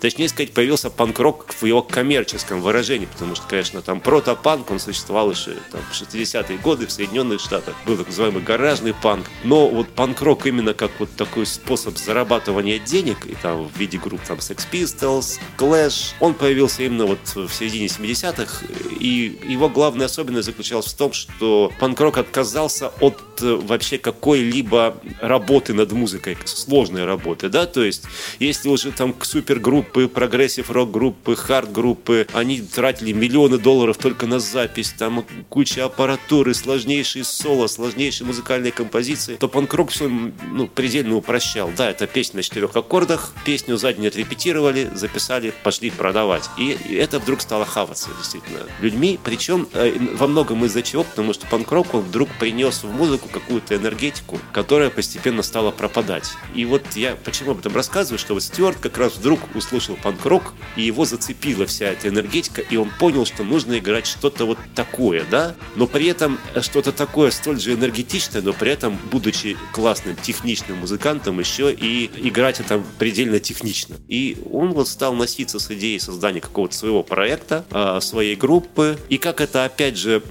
Точнее 0.00 0.19
сказать, 0.28 0.52
появился 0.52 0.90
панк-рок 0.90 1.52
в 1.52 1.64
его 1.64 1.82
коммерческом 1.82 2.60
выражении, 2.60 3.06
потому 3.06 3.34
что, 3.34 3.46
конечно, 3.48 3.82
там 3.82 4.00
протопанк, 4.00 4.70
он 4.70 4.78
существовал 4.78 5.30
еще 5.30 5.52
там, 5.72 5.80
в 5.90 6.00
60-е 6.00 6.58
годы 6.58 6.86
в 6.86 6.92
Соединенных 6.92 7.40
Штатах. 7.40 7.74
Был 7.86 7.96
так 7.96 8.06
называемый 8.06 8.42
гаражный 8.42 8.94
панк. 8.94 9.26
Но 9.44 9.68
вот 9.68 9.88
панк-рок 9.88 10.46
именно 10.46 10.74
как 10.74 10.92
вот 10.98 11.10
такой 11.16 11.46
способ 11.46 11.98
зарабатывания 11.98 12.78
денег, 12.78 13.26
и 13.26 13.34
там 13.34 13.68
в 13.68 13.76
виде 13.76 13.98
групп 13.98 14.20
там 14.26 14.38
Sex 14.38 14.66
Pistols, 14.70 15.40
Clash, 15.58 16.12
он 16.20 16.34
появился 16.34 16.84
именно 16.84 17.06
вот 17.06 17.20
в 17.34 17.50
середине 17.50 17.86
70-х, 17.86 18.66
и 18.98 19.40
его 19.48 19.68
главная 19.68 20.06
особенность 20.06 20.46
заключалась 20.46 20.86
в 20.86 20.96
том, 20.96 21.12
что 21.12 21.72
панк-рок 21.80 22.18
отказался 22.18 22.88
от 23.00 23.18
э, 23.42 23.54
вообще 23.54 23.98
как 23.98 24.20
какой-либо 24.20 24.96
работы 25.20 25.72
над 25.72 25.92
музыкой, 25.92 26.36
сложной 26.44 27.06
работы, 27.06 27.48
да, 27.48 27.64
то 27.64 27.82
есть 27.82 28.02
если 28.38 28.68
уже 28.68 28.92
там 28.92 29.14
супергруппы, 29.22 30.08
progressive 30.10 30.70
рок-группы, 30.70 31.36
хард-группы, 31.36 32.26
они 32.32 32.60
тратили 32.60 33.12
миллионы 33.12 33.58
долларов 33.58 33.96
только 33.96 34.26
на 34.26 34.38
запись, 34.38 34.94
там 34.96 35.24
куча 35.48 35.84
аппаратуры, 35.84 36.54
сложнейшие 36.54 37.24
соло, 37.24 37.66
сложнейшие 37.66 38.26
музыкальные 38.26 38.72
композиции, 38.72 39.36
то 39.36 39.48
панк-рок 39.48 39.90
все 39.90 40.08
ну, 40.08 40.66
предельно 40.66 41.16
упрощал. 41.16 41.70
Да, 41.76 41.90
это 41.90 42.06
песня 42.06 42.38
на 42.38 42.42
четырех 42.42 42.74
аккордах, 42.74 43.32
песню 43.44 43.78
не 43.98 44.06
отрепетировали, 44.06 44.90
записали, 44.94 45.52
пошли 45.62 45.90
продавать. 45.90 46.48
И 46.58 46.70
это 46.94 47.18
вдруг 47.18 47.40
стало 47.40 47.64
хаваться 47.64 48.08
действительно 48.18 48.60
людьми, 48.80 49.18
причем 49.22 49.68
э, 49.72 49.92
во 50.14 50.26
многом 50.26 50.64
из-за 50.64 50.82
чего, 50.82 51.04
потому 51.04 51.32
что 51.32 51.46
панк-рок 51.46 51.94
он 51.94 52.02
вдруг 52.02 52.28
принес 52.38 52.82
в 52.82 52.90
музыку 52.90 53.28
какую-то 53.28 53.76
энергетику, 53.76 54.38
которая 54.52 54.90
постепенно 54.90 55.42
стала 55.42 55.70
пропадать. 55.70 56.30
И 56.54 56.64
вот 56.64 56.82
я 56.94 57.16
почему 57.24 57.52
об 57.52 57.60
этом 57.60 57.74
рассказываю, 57.74 58.18
что 58.18 58.34
вот 58.34 58.42
Стюарт 58.42 58.78
как 58.78 58.98
раз 58.98 59.16
вдруг 59.16 59.40
услышал 59.54 59.96
панк-рок, 60.02 60.54
и 60.76 60.82
его 60.82 61.04
зацепила 61.04 61.66
вся 61.66 61.86
эта 61.86 62.08
энергетика, 62.08 62.60
и 62.60 62.76
он 62.76 62.90
понял, 62.98 63.26
что 63.26 63.44
нужно 63.44 63.78
играть 63.78 64.06
что-то 64.06 64.44
вот 64.44 64.58
такое, 64.74 65.24
да, 65.30 65.54
но 65.76 65.86
при 65.86 66.06
этом 66.06 66.38
что-то 66.60 66.92
такое 66.92 67.30
столь 67.30 67.60
же 67.60 67.74
энергетичное, 67.74 68.42
но 68.42 68.52
при 68.52 68.70
этом, 68.72 68.98
будучи 69.10 69.56
классным, 69.72 70.16
техничным 70.16 70.78
музыкантом, 70.78 71.38
еще 71.40 71.72
и 71.72 72.10
играть 72.28 72.60
это 72.60 72.82
предельно 72.98 73.40
технично. 73.40 73.96
И 74.08 74.38
он 74.50 74.72
вот 74.72 74.88
стал 74.88 75.14
носиться 75.14 75.58
с 75.58 75.70
идеей 75.70 75.98
создания 75.98 76.40
какого-то 76.40 76.74
своего 76.74 77.02
проекта, 77.02 77.64
а, 77.70 78.00
своей 78.00 78.36
группы, 78.36 78.98
и 79.08 79.18
как 79.18 79.40
это, 79.40 79.64
опять 79.64 79.96
же, 79.96 80.22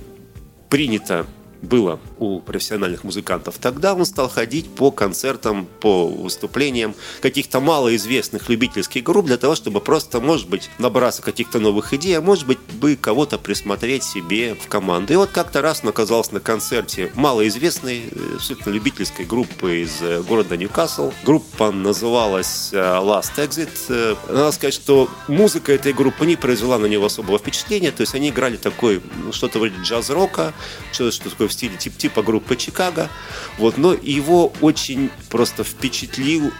принято 0.69 1.25
было 1.61 1.99
у 2.19 2.39
профессиональных 2.41 3.03
музыкантов. 3.03 3.55
Тогда 3.59 3.93
он 3.93 4.05
стал 4.05 4.29
ходить 4.29 4.69
по 4.69 4.91
концертам, 4.91 5.67
по 5.79 6.07
выступлениям 6.07 6.93
каких-то 7.21 7.59
малоизвестных 7.59 8.49
любительских 8.49 9.03
групп 9.03 9.25
для 9.25 9.37
того, 9.37 9.55
чтобы 9.55 9.79
просто, 9.79 10.19
может 10.19 10.49
быть, 10.49 10.69
набраться 10.77 11.21
каких-то 11.21 11.59
новых 11.59 11.93
идей, 11.93 12.17
а 12.17 12.21
может 12.21 12.45
быть, 12.45 12.59
бы 12.73 12.95
кого-то 12.95 13.37
присмотреть 13.37 14.03
себе 14.03 14.55
в 14.55 14.67
команду. 14.67 15.13
И 15.13 15.15
вот 15.15 15.29
как-то 15.29 15.61
раз 15.61 15.81
он 15.83 15.89
оказался 15.89 16.33
на 16.33 16.39
концерте 16.39 17.11
малоизвестной, 17.15 18.03
э, 18.11 18.35
абсолютно 18.35 18.69
любительской 18.71 19.25
группы 19.25 19.81
из 19.83 20.01
э, 20.01 20.21
города 20.21 20.57
Ньюкасл. 20.57 21.11
Группа 21.23 21.71
называлась 21.71 22.69
э, 22.73 22.77
Last 22.77 23.37
Exit. 23.37 24.17
Надо 24.27 24.51
сказать, 24.51 24.73
что 24.73 25.09
музыка 25.27 25.71
этой 25.71 25.93
группы 25.93 26.25
не 26.25 26.35
произвела 26.35 26.77
на 26.77 26.85
него 26.85 27.05
особого 27.05 27.39
впечатления, 27.39 27.91
то 27.91 28.01
есть 28.01 28.13
они 28.15 28.29
играли 28.29 28.57
такой, 28.57 29.01
ну, 29.23 29.31
что-то 29.31 29.59
вроде 29.59 29.75
джаз-рока, 29.81 30.53
что-то 30.91 31.11
что 31.11 31.29
такое 31.29 31.47
в 31.47 31.53
стиле 31.53 31.77
тип, 31.77 31.93
типа 32.09 32.23
группы 32.23 32.55
Чикаго. 32.55 33.09
Вот, 33.57 33.77
но 33.77 33.93
его 33.93 34.51
очень 34.61 35.09
просто 35.29 35.63
впечатлил 35.63 36.51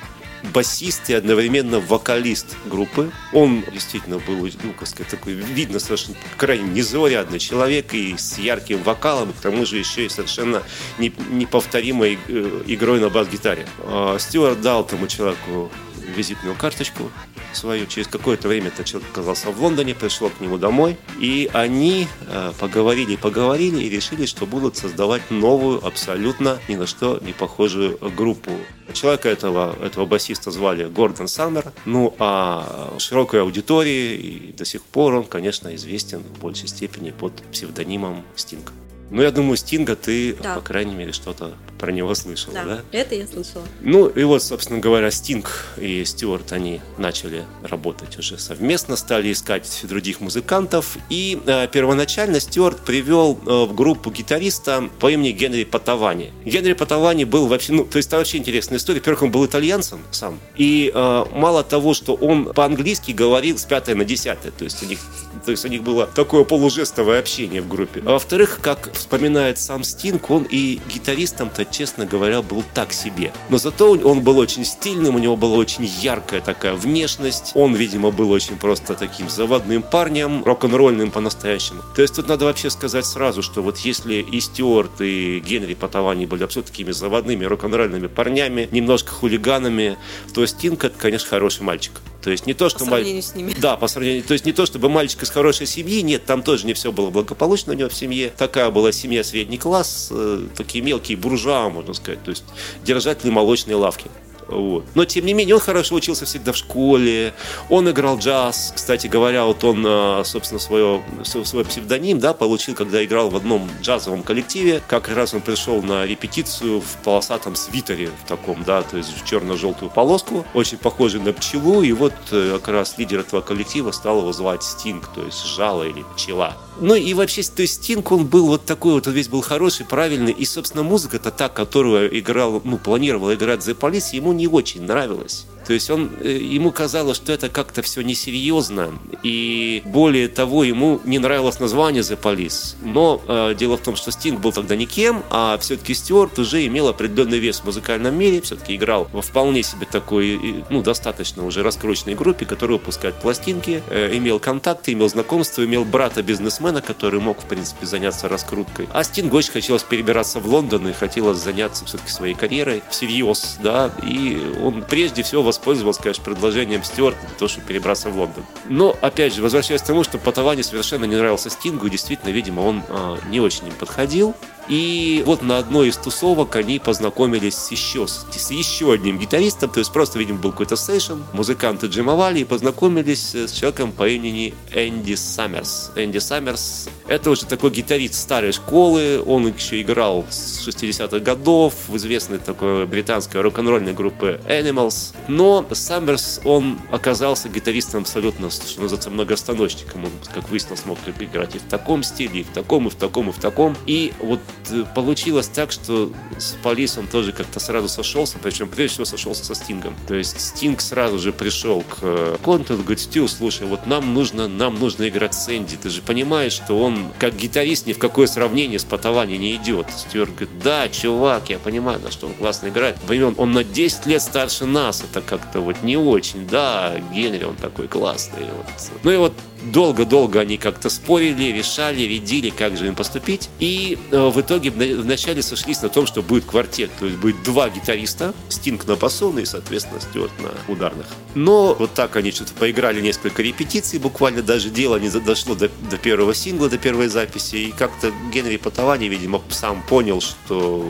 басист 0.53 1.09
и 1.09 1.13
одновременно 1.13 1.79
вокалист 1.79 2.55
группы. 2.65 3.11
Он 3.33 3.63
действительно 3.73 4.19
был, 4.19 4.47
ну, 4.63 4.73
как 4.77 4.87
сказать, 4.87 5.11
такой, 5.11 5.33
видно, 5.33 5.79
совершенно 5.79 6.15
крайне 6.37 6.69
незаурядный 6.69 7.39
человек 7.39 7.93
и 7.93 8.15
с 8.17 8.37
ярким 8.37 8.81
вокалом, 8.83 9.33
к 9.33 9.41
тому 9.41 9.65
же 9.65 9.77
еще 9.77 10.05
и 10.05 10.09
совершенно 10.09 10.63
неповторимой 10.97 12.17
э, 12.27 12.61
игрой 12.67 13.01
на 13.01 13.09
бас-гитаре. 13.09 13.67
А 13.79 14.17
Стюарт 14.17 14.61
дал 14.61 14.85
тому 14.85 15.07
человеку 15.07 15.71
визитную 16.09 16.55
карточку 16.55 17.11
свою. 17.53 17.87
Через 17.87 18.07
какое-то 18.07 18.47
время 18.47 18.67
этот 18.67 18.85
человек 18.85 19.09
оказался 19.11 19.51
в 19.51 19.61
Лондоне, 19.61 19.95
пришел 19.95 20.29
к 20.29 20.39
нему 20.39 20.57
домой. 20.57 20.97
И 21.19 21.49
они 21.53 22.07
э, 22.27 22.51
поговорили, 22.59 23.15
поговорили 23.15 23.83
и 23.83 23.89
решили, 23.89 24.25
что 24.25 24.45
будут 24.45 24.77
создавать 24.77 25.31
новую, 25.31 25.85
абсолютно 25.85 26.59
ни 26.67 26.75
на 26.75 26.87
что 26.87 27.19
не 27.21 27.33
похожую 27.33 27.97
группу. 28.15 28.51
Человека 28.93 29.29
этого, 29.29 29.75
этого 29.83 30.05
басиста 30.05 30.51
звали 30.51 30.85
Гордон 30.85 31.27
Саммер. 31.27 31.71
Ну, 31.85 32.15
а 32.19 32.93
широкой 32.97 33.41
аудитории 33.41 34.15
и 34.15 34.53
до 34.53 34.65
сих 34.65 34.83
пор 34.83 35.15
он, 35.15 35.23
конечно, 35.25 35.73
известен 35.75 36.19
в 36.19 36.39
большей 36.39 36.67
степени 36.67 37.11
под 37.11 37.33
псевдонимом 37.51 38.23
Стинг. 38.35 38.71
Ну, 39.11 39.21
я 39.21 39.31
думаю, 39.31 39.57
Стинга 39.57 39.95
ты, 39.95 40.35
да. 40.35 40.55
по 40.55 40.61
крайней 40.61 40.93
мере, 40.93 41.13
что-то 41.13 41.53
про 41.79 41.91
него 41.91 42.13
слышала, 42.13 42.53
да? 42.53 42.65
Да, 42.65 42.81
это 42.91 43.15
я 43.15 43.25
слышала. 43.25 43.63
Ну, 43.81 44.07
и 44.07 44.23
вот, 44.23 44.43
собственно 44.43 44.79
говоря, 44.79 45.09
Стинг 45.11 45.67
и 45.77 46.03
Стюарт, 46.03 46.51
они 46.51 46.81
начали 46.97 47.45
работать 47.63 48.19
уже 48.19 48.37
совместно, 48.37 48.97
стали 48.97 49.31
искать 49.31 49.81
других 49.83 50.19
музыкантов. 50.19 50.97
И 51.09 51.39
э, 51.45 51.67
первоначально 51.71 52.39
Стюарт 52.39 52.81
привел 52.81 53.39
э, 53.45 53.65
в 53.65 53.73
группу 53.73 54.11
гитариста 54.11 54.89
по 54.99 55.09
имени 55.09 55.31
Генри 55.31 55.63
Патавани. 55.63 56.31
Генри 56.43 56.73
Патавани 56.73 57.23
был 57.23 57.47
вообще, 57.47 57.73
ну, 57.73 57.85
то 57.85 57.97
есть 57.97 58.09
это 58.09 58.17
вообще 58.17 58.37
интересная 58.37 58.77
история. 58.77 58.99
Во-первых, 58.99 59.23
он 59.23 59.31
был 59.31 59.45
итальянцем 59.45 60.01
сам. 60.11 60.39
И 60.57 60.91
э, 60.93 61.25
мало 61.33 61.63
того, 61.63 61.93
что 61.93 62.13
он 62.13 62.53
по-английски 62.53 63.11
говорил 63.11 63.57
с 63.57 63.63
пятой 63.63 63.95
на 63.95 64.03
десятой, 64.03 64.51
то 64.51 64.65
есть 64.65 64.83
у 64.83 64.85
них, 64.85 64.99
то 65.45 65.51
есть 65.51 65.63
у 65.63 65.69
них 65.69 65.83
было 65.83 66.07
такое 66.07 66.43
полужестовое 66.43 67.19
общение 67.19 67.61
в 67.61 67.69
группе. 67.69 68.03
А 68.05 68.11
во-вторых, 68.11 68.59
как 68.61 68.91
вспоминает 68.93 69.57
сам 69.59 69.83
Стинг, 69.85 70.29
он 70.29 70.45
и 70.49 70.81
гитаристом-то, 70.93 71.68
честно 71.71 72.05
говоря, 72.05 72.41
был 72.41 72.63
так 72.73 72.93
себе. 72.93 73.31
Но 73.49 73.57
зато 73.57 73.91
он 73.91 74.21
был 74.21 74.37
очень 74.37 74.65
стильным, 74.65 75.15
у 75.15 75.19
него 75.19 75.35
была 75.35 75.57
очень 75.57 75.85
яркая 75.85 76.41
такая 76.41 76.73
внешность. 76.73 77.51
Он, 77.55 77.75
видимо, 77.75 78.11
был 78.11 78.31
очень 78.31 78.57
просто 78.57 78.95
таким 78.95 79.29
заводным 79.29 79.81
парнем, 79.81 80.43
рок-н-ролльным 80.43 81.11
по-настоящему. 81.11 81.81
То 81.95 82.01
есть 82.01 82.15
тут 82.15 82.27
надо 82.27 82.45
вообще 82.45 82.69
сказать 82.69 83.05
сразу, 83.05 83.41
что 83.41 83.61
вот 83.61 83.77
если 83.79 84.15
и 84.15 84.39
Стюарт, 84.39 85.01
и 85.01 85.39
Генри 85.39 85.73
Потавани 85.73 86.25
были 86.25 86.43
абсолютно 86.43 86.71
такими 86.71 86.91
заводными 86.91 87.45
рок-н-ролльными 87.45 88.07
парнями, 88.07 88.67
немножко 88.71 89.11
хулиганами, 89.11 89.97
то 90.33 90.45
Стинг 90.45 90.83
это, 90.83 90.97
конечно, 90.97 91.29
хороший 91.29 91.63
мальчик. 91.63 91.93
То 92.21 92.31
есть 92.31 92.45
не 92.45 92.53
то, 92.53 92.69
что 92.69 92.79
по 92.79 92.85
сравнению 92.85 93.15
маль... 93.15 93.23
с 93.23 93.35
ними. 93.35 93.55
Да, 93.59 93.77
по 93.77 93.87
сравнению. 93.87 94.23
То 94.23 94.33
есть 94.33 94.45
не 94.45 94.51
то, 94.51 94.65
чтобы 94.65 94.89
мальчик 94.89 95.23
из 95.23 95.29
хорошей 95.29 95.67
семьи, 95.67 96.01
нет, 96.01 96.25
там 96.25 96.43
тоже 96.43 96.65
не 96.65 96.73
все 96.73 96.91
было 96.91 97.09
благополучно 97.09 97.73
у 97.73 97.75
него 97.75 97.89
в 97.89 97.93
семье. 97.93 98.31
Такая 98.35 98.69
была 98.71 98.91
семья 98.91 99.23
средний 99.23 99.57
класс, 99.57 100.09
э, 100.11 100.47
такие 100.55 100.83
мелкие 100.83 101.17
буржуа, 101.17 101.69
можно 101.69 101.93
сказать, 101.93 102.23
то 102.23 102.31
есть 102.31 102.43
держатели 102.83 103.29
молочной 103.29 103.75
лавки. 103.75 104.09
Вот. 104.51 104.85
Но, 104.95 105.05
тем 105.05 105.25
не 105.25 105.33
менее, 105.33 105.55
он 105.55 105.61
хорошо 105.61 105.95
учился 105.95 106.25
всегда 106.25 106.51
в 106.51 106.57
школе, 106.57 107.33
он 107.69 107.89
играл 107.89 108.17
джаз. 108.17 108.73
Кстати 108.75 109.07
говоря, 109.07 109.45
вот 109.45 109.63
он, 109.63 109.83
а, 109.87 110.23
собственно, 110.23 110.59
свое, 110.59 111.01
свой 111.23 111.65
псевдоним 111.65 112.19
да, 112.19 112.33
получил, 112.33 112.75
когда 112.75 113.03
играл 113.03 113.29
в 113.29 113.35
одном 113.35 113.69
джазовом 113.81 114.23
коллективе. 114.23 114.81
Как 114.87 115.09
раз 115.09 115.33
он 115.33 115.41
пришел 115.41 115.81
на 115.81 116.05
репетицию 116.05 116.81
в 116.81 117.03
полосатом 117.03 117.55
свитере, 117.55 118.09
в 118.23 118.27
таком, 118.27 118.63
да, 118.63 118.81
то 118.81 118.97
есть 118.97 119.15
в 119.15 119.25
черно-желтую 119.25 119.91
полоску, 119.91 120.45
очень 120.53 120.77
похожий 120.77 121.21
на 121.21 121.33
пчелу. 121.33 121.81
И 121.83 121.91
вот 121.91 122.13
э, 122.31 122.59
как 122.59 122.69
раз 122.69 122.97
лидер 122.97 123.19
этого 123.19 123.41
коллектива 123.41 123.91
стал 123.91 124.19
его 124.19 124.33
звать 124.33 124.63
Стинг, 124.63 125.07
то 125.13 125.23
есть 125.23 125.45
жало 125.45 125.83
или 125.83 126.03
пчела. 126.15 126.57
Ну 126.81 126.95
и 126.95 127.13
вообще, 127.13 127.43
то 127.43 127.61
есть 127.61 127.83
Стинг, 127.83 128.11
он 128.11 128.25
был 128.25 128.47
вот 128.47 128.65
такой 128.65 128.93
вот, 128.93 129.07
он 129.07 129.13
весь 129.13 129.27
был 129.27 129.41
хороший, 129.41 129.85
правильный. 129.85 130.31
И, 130.31 130.45
собственно, 130.45 130.83
музыка-то 130.83 131.31
та, 131.31 131.49
которую 131.49 132.17
играл, 132.17 132.61
ну, 132.63 132.77
планировал 132.77 133.33
играть 133.33 133.59
The 133.59 133.77
Police, 133.77 134.15
ему 134.15 134.31
не 134.33 134.47
очень 134.47 134.83
нравилось. 134.83 135.45
То 135.69 135.73
есть 135.73 135.91
он, 135.91 136.09
э, 136.21 136.31
ему 136.31 136.71
казалось, 136.71 137.17
что 137.17 137.31
это 137.31 137.47
как-то 137.47 137.83
все 137.83 138.01
несерьезно. 138.01 138.97
И 139.21 139.83
более 139.85 140.27
того, 140.27 140.63
ему 140.63 140.99
не 141.03 141.19
нравилось 141.19 141.59
название 141.59 142.01
The 142.01 142.19
Police. 142.19 142.75
Но 142.83 143.21
э, 143.27 143.53
дело 143.53 143.77
в 143.77 143.81
том, 143.81 143.95
что 143.95 144.11
Стинг 144.11 144.39
был 144.39 144.51
тогда 144.51 144.75
никем, 144.75 145.23
а 145.29 145.59
все-таки 145.59 145.93
Стюарт 145.93 146.39
уже 146.39 146.65
имел 146.65 146.87
определенный 146.87 147.37
вес 147.37 147.59
в 147.59 147.65
музыкальном 147.65 148.17
мире, 148.17 148.41
все-таки 148.41 148.75
играл 148.75 149.09
во 149.13 149.21
вполне 149.21 149.61
себе 149.61 149.85
такой, 149.85 150.63
ну, 150.71 150.81
достаточно 150.81 151.45
уже 151.45 151.61
раскрученной 151.61 152.15
группе, 152.15 152.47
которая 152.47 152.79
выпускает 152.79 153.13
пластинки, 153.21 153.83
э, 153.91 154.17
имел 154.17 154.39
контакты, 154.39 154.93
имел 154.93 155.07
знакомства, 155.07 155.63
имел 155.63 155.85
брата-бизнесмена, 155.85 156.81
который 156.81 157.19
мог, 157.19 157.43
в 157.43 157.45
принципе, 157.45 157.85
заняться 157.85 158.27
раскруткой. 158.27 158.89
А 158.91 159.03
Стингу 159.03 159.37
очень 159.37 159.51
хотелось 159.51 159.83
перебираться 159.83 160.39
в 160.39 160.47
Лондон 160.47 160.87
и 160.87 160.93
хотелось 160.93 161.37
заняться 161.37 161.85
все-таки 161.85 162.09
своей 162.09 162.33
карьерой 162.33 162.81
всерьез, 162.89 163.59
да, 163.61 163.91
и 164.01 164.55
он 164.63 164.81
прежде 164.81 165.21
всего 165.21 165.43
воспользовался, 165.59 166.01
конечно, 166.01 166.23
предложением 166.23 166.83
Стюарта 166.83 167.19
для 167.21 167.35
того, 167.35 167.49
чтобы 167.49 167.67
перебраться 167.67 168.09
в 168.09 168.17
Лондон. 168.17 168.45
Но, 168.65 168.95
опять 169.01 169.33
же, 169.33 169.41
возвращаясь 169.41 169.81
к 169.81 169.85
тому, 169.85 170.03
что 170.03 170.17
Патавани 170.17 170.61
совершенно 170.61 171.05
не 171.05 171.15
нравился 171.15 171.49
Стингу, 171.49 171.87
и 171.87 171.89
действительно, 171.89 172.31
видимо, 172.31 172.61
он 172.61 172.83
э, 172.87 173.17
не 173.29 173.39
очень 173.41 173.67
им 173.67 173.73
подходил. 173.73 174.35
И 174.69 175.23
вот 175.25 175.41
на 175.41 175.57
одной 175.57 175.89
из 175.89 175.97
тусовок 175.97 176.55
они 176.55 176.77
познакомились 176.77 177.55
с 177.55 177.71
еще, 177.71 178.07
с 178.07 178.51
еще 178.51 178.93
одним 178.93 179.17
гитаристом, 179.17 179.71
то 179.71 179.79
есть 179.79 179.91
просто, 179.91 180.19
видимо, 180.19 180.37
был 180.37 180.51
какой-то 180.51 180.75
сейшн, 180.75 181.15
музыканты 181.33 181.87
джимовали 181.87 182.41
и 182.41 182.43
познакомились 182.43 183.33
с 183.33 183.51
человеком 183.51 183.91
по 183.91 184.07
имени 184.07 184.53
Энди 184.71 185.15
Саммерс. 185.15 185.91
Энди 185.95 186.19
Саммерс— 186.19 186.87
это 187.07 187.31
уже 187.31 187.45
такой 187.47 187.71
гитарист 187.71 188.13
старой 188.13 188.51
школы, 188.51 189.21
он 189.25 189.47
еще 189.47 189.81
играл 189.81 190.25
с 190.29 190.67
60-х 190.67 191.19
годов 191.19 191.73
в 191.87 191.97
известной 191.97 192.37
такой 192.37 192.85
британской 192.85 193.41
рок-н-ролльной 193.41 193.93
группе 193.93 194.39
Animals, 194.47 195.15
но 195.27 195.65
Саммерс, 195.71 196.41
он 196.45 196.79
оказался 196.91 197.49
гитаристом 197.49 198.01
абсолютно, 198.01 198.51
что 198.51 198.81
называется, 198.81 199.09
многостаночником. 199.09 200.05
Он, 200.05 200.11
как 200.33 200.49
выяснилось, 200.49 200.85
мог 200.85 200.99
играть 201.19 201.55
и 201.55 201.59
в 201.59 201.63
таком 201.63 202.03
стиле, 202.03 202.41
и 202.41 202.43
в 202.43 202.49
таком, 202.49 202.87
и 202.87 202.89
в 202.91 202.95
таком, 202.95 203.29
и 203.29 203.31
в 203.31 203.39
таком. 203.39 203.75
И 203.87 204.13
вот 204.19 204.39
Э, 204.39 204.58
получилось 204.95 205.47
так, 205.47 205.71
что 205.71 206.11
с 206.37 206.55
Полисом 206.63 207.07
тоже 207.07 207.31
как-то 207.31 207.59
сразу 207.59 207.87
сошелся, 207.87 208.37
причем 208.41 208.69
прежде 208.69 208.93
всего 208.93 209.05
сошелся 209.05 209.43
со 209.43 209.55
Стингом. 209.55 209.95
То 210.07 210.15
есть 210.15 210.39
Стинг 210.39 210.81
сразу 210.81 211.19
же 211.19 211.33
пришел 211.33 211.81
к 211.81 211.97
э, 212.01 212.37
Конту, 212.43 212.77
говорит, 212.77 212.99
Стил, 212.99 213.27
слушай, 213.27 213.67
вот 213.67 213.87
нам 213.87 214.13
нужно, 214.13 214.47
нам 214.47 214.79
нужно 214.79 215.07
играть 215.09 215.33
с 215.33 215.49
Энди. 215.49 215.77
Ты 215.77 215.89
же 215.89 216.01
понимаешь, 216.01 216.53
что 216.53 216.79
он 216.79 217.11
как 217.19 217.35
гитарист 217.35 217.87
ни 217.87 217.93
в 217.93 217.99
какое 217.99 218.27
сравнение 218.27 218.79
с 218.79 218.83
Патавани 218.83 219.35
не 219.37 219.55
идет. 219.55 219.87
Стюарт 219.95 220.31
говорит, 220.31 220.59
да, 220.63 220.89
чувак, 220.89 221.49
я 221.49 221.59
понимаю, 221.59 221.99
на 221.99 222.11
что 222.11 222.27
он 222.27 222.33
классно 222.33 222.67
играет. 222.67 222.97
Он, 223.09 223.35
он 223.37 223.51
на 223.51 223.63
10 223.63 224.05
лет 224.05 224.21
старше 224.21 224.65
нас, 224.65 225.03
это 225.03 225.21
как-то 225.21 225.61
вот 225.61 225.81
не 225.83 225.97
очень, 225.97 226.47
да, 226.47 226.95
Генри, 227.13 227.43
он 227.43 227.55
такой 227.55 227.87
классный. 227.87 228.43
Вот. 228.43 228.65
Ну 229.03 229.11
и 229.11 229.17
вот 229.17 229.33
долго-долго 229.63 230.39
они 230.39 230.57
как-то 230.57 230.89
спорили, 230.89 231.51
решали, 231.51 232.01
рядили, 232.01 232.49
как 232.49 232.77
же 232.77 232.87
им 232.87 232.95
поступить. 232.95 233.49
И 233.59 233.97
э, 234.11 234.29
в 234.29 234.39
итоге 234.39 234.71
вначале 234.71 235.41
сошлись 235.41 235.81
на 235.81 235.89
том, 235.89 236.05
что 236.05 236.21
будет 236.21 236.45
квартет. 236.45 236.89
То 236.99 237.05
есть 237.05 237.17
будет 237.17 237.43
два 237.43 237.69
гитариста, 237.69 238.33
Стинг 238.49 238.85
на 238.85 238.95
басу, 238.95 239.31
ну 239.31 239.39
и, 239.39 239.45
соответственно, 239.45 240.01
Стюарт 240.01 240.31
на 240.39 240.73
ударных. 240.73 241.07
Но 241.35 241.73
вот 241.73 241.93
так 241.93 242.15
они 242.15 242.31
что-то 242.31 242.53
поиграли 242.53 243.01
несколько 243.01 243.41
репетиций, 243.41 243.99
буквально 243.99 244.41
даже 244.41 244.69
дело 244.69 244.97
не 244.97 245.09
дошло 245.09 245.55
до, 245.55 245.69
до 245.89 245.97
первого 245.97 246.33
сингла, 246.33 246.69
до 246.69 246.77
первой 246.77 247.07
записи. 247.07 247.55
И 247.55 247.71
как-то 247.71 248.11
Генри 248.33 248.57
Потавани, 248.57 249.07
видимо, 249.07 249.41
сам 249.49 249.81
понял, 249.83 250.21
что 250.21 250.85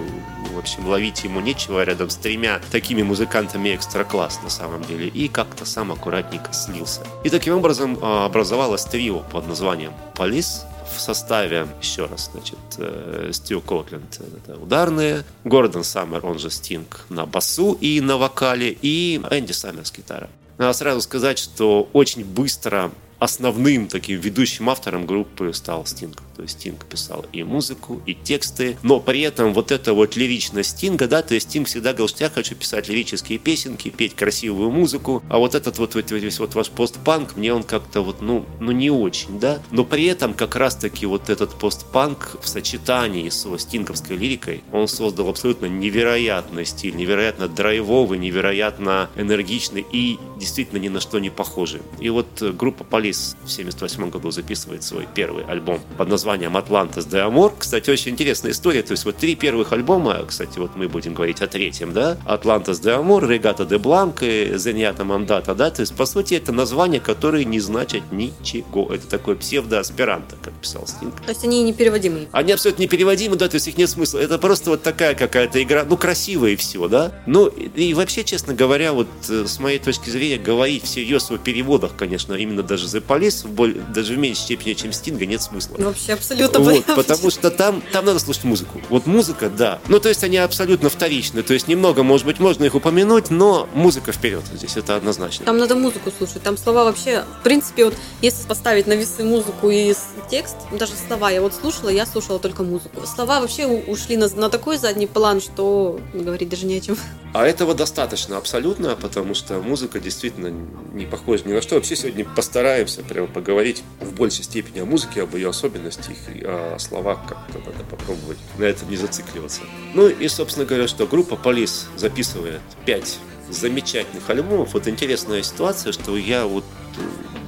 в 0.59 0.61
общем, 0.61 0.87
ловить 0.87 1.23
ему 1.23 1.39
нечего 1.39 1.81
рядом 1.85 2.09
с 2.09 2.17
тремя 2.17 2.59
такими 2.69 3.01
музыкантами 3.01 3.73
экстра 3.73 4.03
класс 4.03 4.41
на 4.43 4.49
самом 4.49 4.83
деле. 4.83 5.07
И 5.07 5.29
как-то 5.29 5.63
сам 5.63 5.89
аккуратненько 5.91 6.51
слился. 6.51 7.01
И 7.23 7.29
таким 7.29 7.55
образом 7.55 7.97
а, 8.01 8.27
образовалось 8.59 8.83
трио 8.83 9.19
под 9.19 9.47
названием 9.47 9.93
Police, 10.15 10.65
в 10.93 10.99
составе, 10.99 11.67
еще 11.81 12.07
раз, 12.07 12.29
значит, 12.33 12.57
э, 12.77 13.29
Стю 13.31 13.61
Кокленд 13.61 14.19
это 14.19 14.57
ударные, 14.59 15.23
Гордон 15.45 15.83
Саммер, 15.83 16.25
он 16.25 16.39
же 16.39 16.49
Стинг, 16.49 17.05
на 17.09 17.25
басу 17.25 17.77
и 17.79 18.01
на 18.01 18.17
вокале, 18.17 18.75
и 18.81 19.21
Энди 19.31 19.53
Саммерс 19.53 19.93
гитара. 19.95 20.29
Надо 20.57 20.73
сразу 20.73 21.01
сказать, 21.01 21.37
что 21.39 21.89
очень 21.93 22.25
быстро 22.25 22.91
основным 23.19 23.87
таким 23.87 24.19
ведущим 24.19 24.69
автором 24.69 25.05
группы 25.05 25.53
стал 25.53 25.85
Стинг. 25.85 26.21
То 26.39 26.43
есть 26.43 26.57
Стинг 26.57 26.85
писал 26.85 27.25
и 27.33 27.43
музыку, 27.43 28.01
и 28.05 28.13
тексты, 28.13 28.77
но 28.81 29.01
при 29.01 29.19
этом 29.19 29.53
вот 29.53 29.73
эта 29.73 29.93
вот 29.93 30.15
лиричность 30.15 30.69
Стинга, 30.77 31.05
да, 31.05 31.21
то 31.21 31.33
есть 31.33 31.49
Стинг 31.49 31.67
всегда 31.67 31.89
говорил, 31.89 32.07
что 32.07 32.23
я 32.23 32.29
хочу 32.29 32.55
писать 32.55 32.87
лирические 32.87 33.39
песенки, 33.39 33.89
петь 33.89 34.15
красивую 34.15 34.71
музыку, 34.71 35.21
а 35.29 35.37
вот 35.37 35.53
этот 35.53 35.79
вот, 35.79 35.95
вот 35.95 36.11
весь 36.11 36.39
вот 36.39 36.55
ваш 36.55 36.69
постпанк, 36.69 37.35
мне 37.35 37.53
он 37.53 37.63
как-то 37.63 37.99
вот, 37.99 38.21
ну, 38.21 38.45
ну 38.61 38.71
не 38.71 38.89
очень, 38.89 39.37
да, 39.37 39.61
но 39.71 39.83
при 39.83 40.05
этом 40.05 40.33
как 40.33 40.55
раз-таки 40.55 41.05
вот 41.05 41.29
этот 41.29 41.55
постпанк 41.55 42.37
в 42.41 42.47
сочетании 42.47 43.27
с 43.27 43.45
стинговской 43.57 44.15
лирикой, 44.15 44.63
он 44.71 44.87
создал 44.87 45.27
абсолютно 45.27 45.65
невероятный 45.65 46.63
стиль, 46.63 46.95
невероятно 46.95 47.49
драйвовый, 47.49 48.17
невероятно 48.17 49.09
энергичный 49.17 49.85
и 49.91 50.17
действительно 50.37 50.79
ни 50.79 50.87
на 50.87 51.01
что 51.01 51.19
не 51.19 51.31
похожий. 51.31 51.81
И 51.99 52.09
вот 52.09 52.41
группа 52.41 52.85
Police 52.85 53.35
в 53.43 53.51
78 53.51 54.09
году 54.09 54.31
записывает 54.31 54.83
свой 54.83 55.05
первый 55.13 55.43
альбом 55.43 55.81
под 55.97 56.07
названием 56.07 56.28
названием 56.29 56.57
«Outlandos 56.57 57.05
d'Amour». 57.07 57.55
Кстати, 57.57 57.89
очень 57.89 58.11
интересная 58.11 58.51
история. 58.51 58.83
То 58.83 58.91
есть 58.91 59.03
вот 59.03 59.17
три 59.17 59.33
первых 59.33 59.73
альбома, 59.73 60.23
кстати, 60.27 60.59
вот 60.59 60.75
мы 60.75 60.87
будем 60.87 61.15
говорить 61.15 61.41
о 61.41 61.47
третьем, 61.47 61.91
да, 61.91 62.19
«Outlandos 62.25 62.79
d'Amour», 62.79 63.27
«Reggatta 63.27 63.65
de 63.65 63.79
Blanc» 63.79 64.21
и 64.21 64.51
«Zenyatta 64.55 65.03
Mondatta», 65.03 65.55
да, 65.55 65.71
то 65.71 65.81
есть, 65.81 65.95
по 65.95 66.05
сути, 66.05 66.35
это 66.35 66.51
названия, 66.51 66.99
которые 66.99 67.45
не 67.45 67.59
значат 67.59 68.03
ничего. 68.11 68.93
Это 68.93 69.07
такой 69.07 69.37
псевдоэсперанто, 69.37 70.35
как 70.39 70.53
писал 70.53 70.85
Стинг. 70.85 71.19
То 71.21 71.29
есть 71.29 71.43
они 71.43 71.63
непереводимые? 71.63 72.27
Они 72.31 72.51
абсолютно 72.51 72.83
непереводимы, 72.83 73.35
да, 73.35 73.47
то 73.49 73.55
есть 73.55 73.67
их 73.67 73.77
нет 73.77 73.89
смысла. 73.89 74.19
Это 74.19 74.37
просто 74.37 74.69
вот 74.69 74.83
такая 74.83 75.15
какая-то 75.15 75.63
игра, 75.63 75.83
ну, 75.83 75.97
красивая 75.97 76.51
и 76.51 76.55
все, 76.55 76.87
да. 76.87 77.11
Ну, 77.25 77.47
и, 77.47 77.95
вообще, 77.95 78.23
честно 78.23 78.53
говоря, 78.53 78.93
вот 78.93 79.07
э, 79.29 79.45
с 79.47 79.59
моей 79.59 79.79
точки 79.79 80.11
зрения, 80.11 80.37
говорить 80.37 80.83
всерьез 80.83 81.31
о 81.31 81.39
переводах, 81.39 81.95
конечно, 81.97 82.35
именно 82.35 82.61
даже 82.61 82.85
The 82.85 83.03
Police, 83.03 83.47
в 83.47 83.51
более, 83.51 83.81
даже 83.95 84.13
в 84.13 84.19
меньшей 84.19 84.41
степени, 84.41 84.73
чем 84.73 84.93
Стинга, 84.93 85.25
нет 85.25 85.41
смысла. 85.41 85.75
Вообще 85.79 86.18
абсолютно 86.19 86.59
вот, 86.59 86.85
Потому 86.85 87.29
что 87.29 87.49
там, 87.51 87.81
там 87.91 88.05
надо 88.05 88.19
слушать 88.19 88.43
музыку. 88.43 88.81
Вот 88.89 89.05
музыка, 89.07 89.49
да. 89.49 89.79
Ну, 89.87 89.99
то 89.99 90.09
есть 90.09 90.23
они 90.23 90.37
абсолютно 90.37 90.89
вторичны. 90.89 91.43
То 91.43 91.53
есть 91.53 91.67
немного, 91.67 92.03
может 92.03 92.25
быть, 92.25 92.39
можно 92.39 92.65
их 92.65 92.75
упомянуть, 92.75 93.29
но 93.29 93.67
музыка 93.73 94.11
вперед 94.11 94.43
здесь, 94.53 94.77
это 94.77 94.95
однозначно. 94.95 95.45
Там 95.45 95.57
надо 95.57 95.75
музыку 95.75 96.11
слушать. 96.15 96.43
Там 96.43 96.57
слова 96.57 96.83
вообще, 96.83 97.23
в 97.39 97.43
принципе, 97.43 97.85
вот 97.85 97.95
если 98.21 98.45
поставить 98.47 98.87
на 98.87 98.93
весы 98.93 99.23
музыку 99.23 99.69
и 99.69 99.93
текст, 100.29 100.55
даже 100.71 100.93
слова 101.07 101.31
я 101.31 101.41
вот 101.41 101.53
слушала, 101.53 101.89
я 101.89 102.05
слушала 102.05 102.39
только 102.39 102.63
музыку. 102.63 103.05
Слова 103.05 103.39
вообще 103.39 103.65
ушли 103.65 104.17
на, 104.17 104.29
на 104.29 104.49
такой 104.49 104.77
задний 104.77 105.07
план, 105.07 105.41
что 105.41 105.99
говорить 106.13 106.49
даже 106.49 106.65
не 106.65 106.77
о 106.77 106.81
чем. 106.81 106.97
А 107.31 107.45
этого 107.45 107.75
достаточно 107.75 108.37
абсолютно, 108.37 108.95
потому 108.95 109.35
что 109.35 109.59
музыка 109.61 109.99
действительно 109.99 110.47
не 110.93 111.05
похожа 111.05 111.47
ни 111.47 111.53
на 111.53 111.61
что. 111.61 111.75
Вообще 111.75 111.95
сегодня 111.95 112.25
постараемся 112.25 113.03
прямо 113.03 113.27
поговорить 113.27 113.83
в 113.99 114.13
большей 114.13 114.43
степени 114.43 114.79
о 114.79 114.85
музыке, 114.85 115.21
об 115.21 115.35
ее 115.35 115.49
особенностях 115.49 116.15
о 116.43 116.77
словах 116.79 117.19
как-то 117.27 117.59
надо 117.59 117.83
попробовать 117.89 118.39
на 118.57 118.63
этом 118.63 118.89
не 118.89 118.97
зацикливаться. 118.97 119.61
Ну 119.93 120.07
и, 120.07 120.27
собственно 120.27 120.65
говоря, 120.65 120.87
что 120.87 121.05
группа 121.05 121.35
Полис 121.35 121.87
записывает 121.95 122.61
пять 122.85 123.19
замечательных 123.49 124.27
альбомов. 124.29 124.73
Вот 124.73 124.87
интересная 124.87 125.43
ситуация, 125.43 125.91
что 125.91 126.17
я 126.17 126.45
вот 126.45 126.63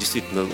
действительно 0.02 0.48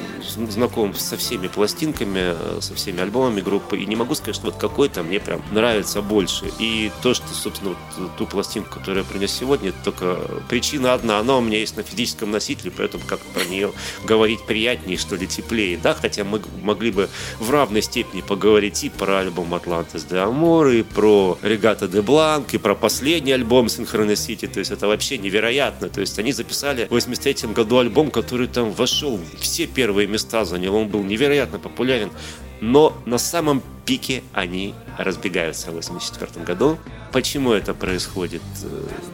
знаком 0.50 0.94
со 0.94 1.16
всеми 1.16 1.48
пластинками, 1.48 2.36
э, 2.36 2.60
со 2.62 2.76
всеми 2.76 3.02
альбомами 3.02 3.42
группы, 3.42 3.80
и 3.80 3.86
не 3.86 3.96
могу 3.96 4.14
сказать, 4.14 4.36
что 4.36 4.48
вот 4.48 4.56
какой-то 4.56 5.04
мне 5.04 5.20
прям 5.20 5.42
нравится 5.52 6.02
больше. 6.02 6.52
И 6.60 6.92
то, 7.02 7.14
что, 7.14 7.28
собственно, 7.34 7.76
вот 7.98 8.18
ту 8.18 8.26
пластинку, 8.28 8.80
которую 8.80 9.04
я 9.06 9.10
принес 9.10 9.32
сегодня, 9.32 9.70
это 9.70 9.78
только 9.84 10.20
причина 10.50 10.94
одна, 10.94 11.20
она 11.20 11.38
у 11.38 11.42
меня 11.42 11.60
есть 11.60 11.78
на 11.78 11.84
физическом 11.84 12.32
носителе, 12.32 12.72
поэтому 12.76 13.04
как 13.08 13.20
про 13.20 13.46
нее 13.46 13.72
говорить 14.04 14.46
приятнее, 14.46 14.98
что 14.98 15.16
ли, 15.16 15.28
теплее, 15.28 15.80
да, 15.82 15.94
хотя 15.94 16.24
мы 16.26 16.42
могли 16.62 16.92
бы 16.92 17.10
в 17.40 17.50
равной 17.50 17.82
степени 17.82 18.22
поговорить 18.22 18.84
и 18.84 18.90
про 18.90 19.20
альбом 19.20 19.54
«Атлантис 19.54 20.04
де 20.04 20.18
Амор», 20.18 20.68
и 20.68 20.84
про 20.84 21.38
«Регата 21.42 21.88
де 21.88 22.02
Бланк», 22.02 22.54
и 22.54 22.58
про 22.58 22.76
последний 22.76 23.32
альбом 23.32 23.68
«Synchronicity», 23.68 24.48
то 24.48 24.60
есть 24.60 24.72
это 24.72 24.88
вообще 24.88 25.18
невероятно, 25.18 25.88
то 25.88 26.02
есть 26.02 26.20
они 26.20 26.34
записали 26.34 26.86
в 26.86 26.92
83 26.92 27.54
году 27.54 27.78
альбом, 27.78 28.12
который 28.12 28.48
там 28.48 28.72
вошел 28.88 29.20
все 29.38 29.68
первые 29.68 30.08
места 30.08 30.46
занял, 30.46 30.74
он 30.74 30.88
был 30.88 31.04
невероятно 31.04 31.60
популярен, 31.60 32.10
но 32.62 32.98
на 33.06 33.18
самом 33.18 33.62
пике 33.86 34.24
они 34.32 34.74
разбегаются 34.98 35.68
в 35.68 35.78
1984 35.78 36.46
году. 36.46 36.78
Почему 37.12 37.54
это 37.54 37.74
происходит? 37.74 38.42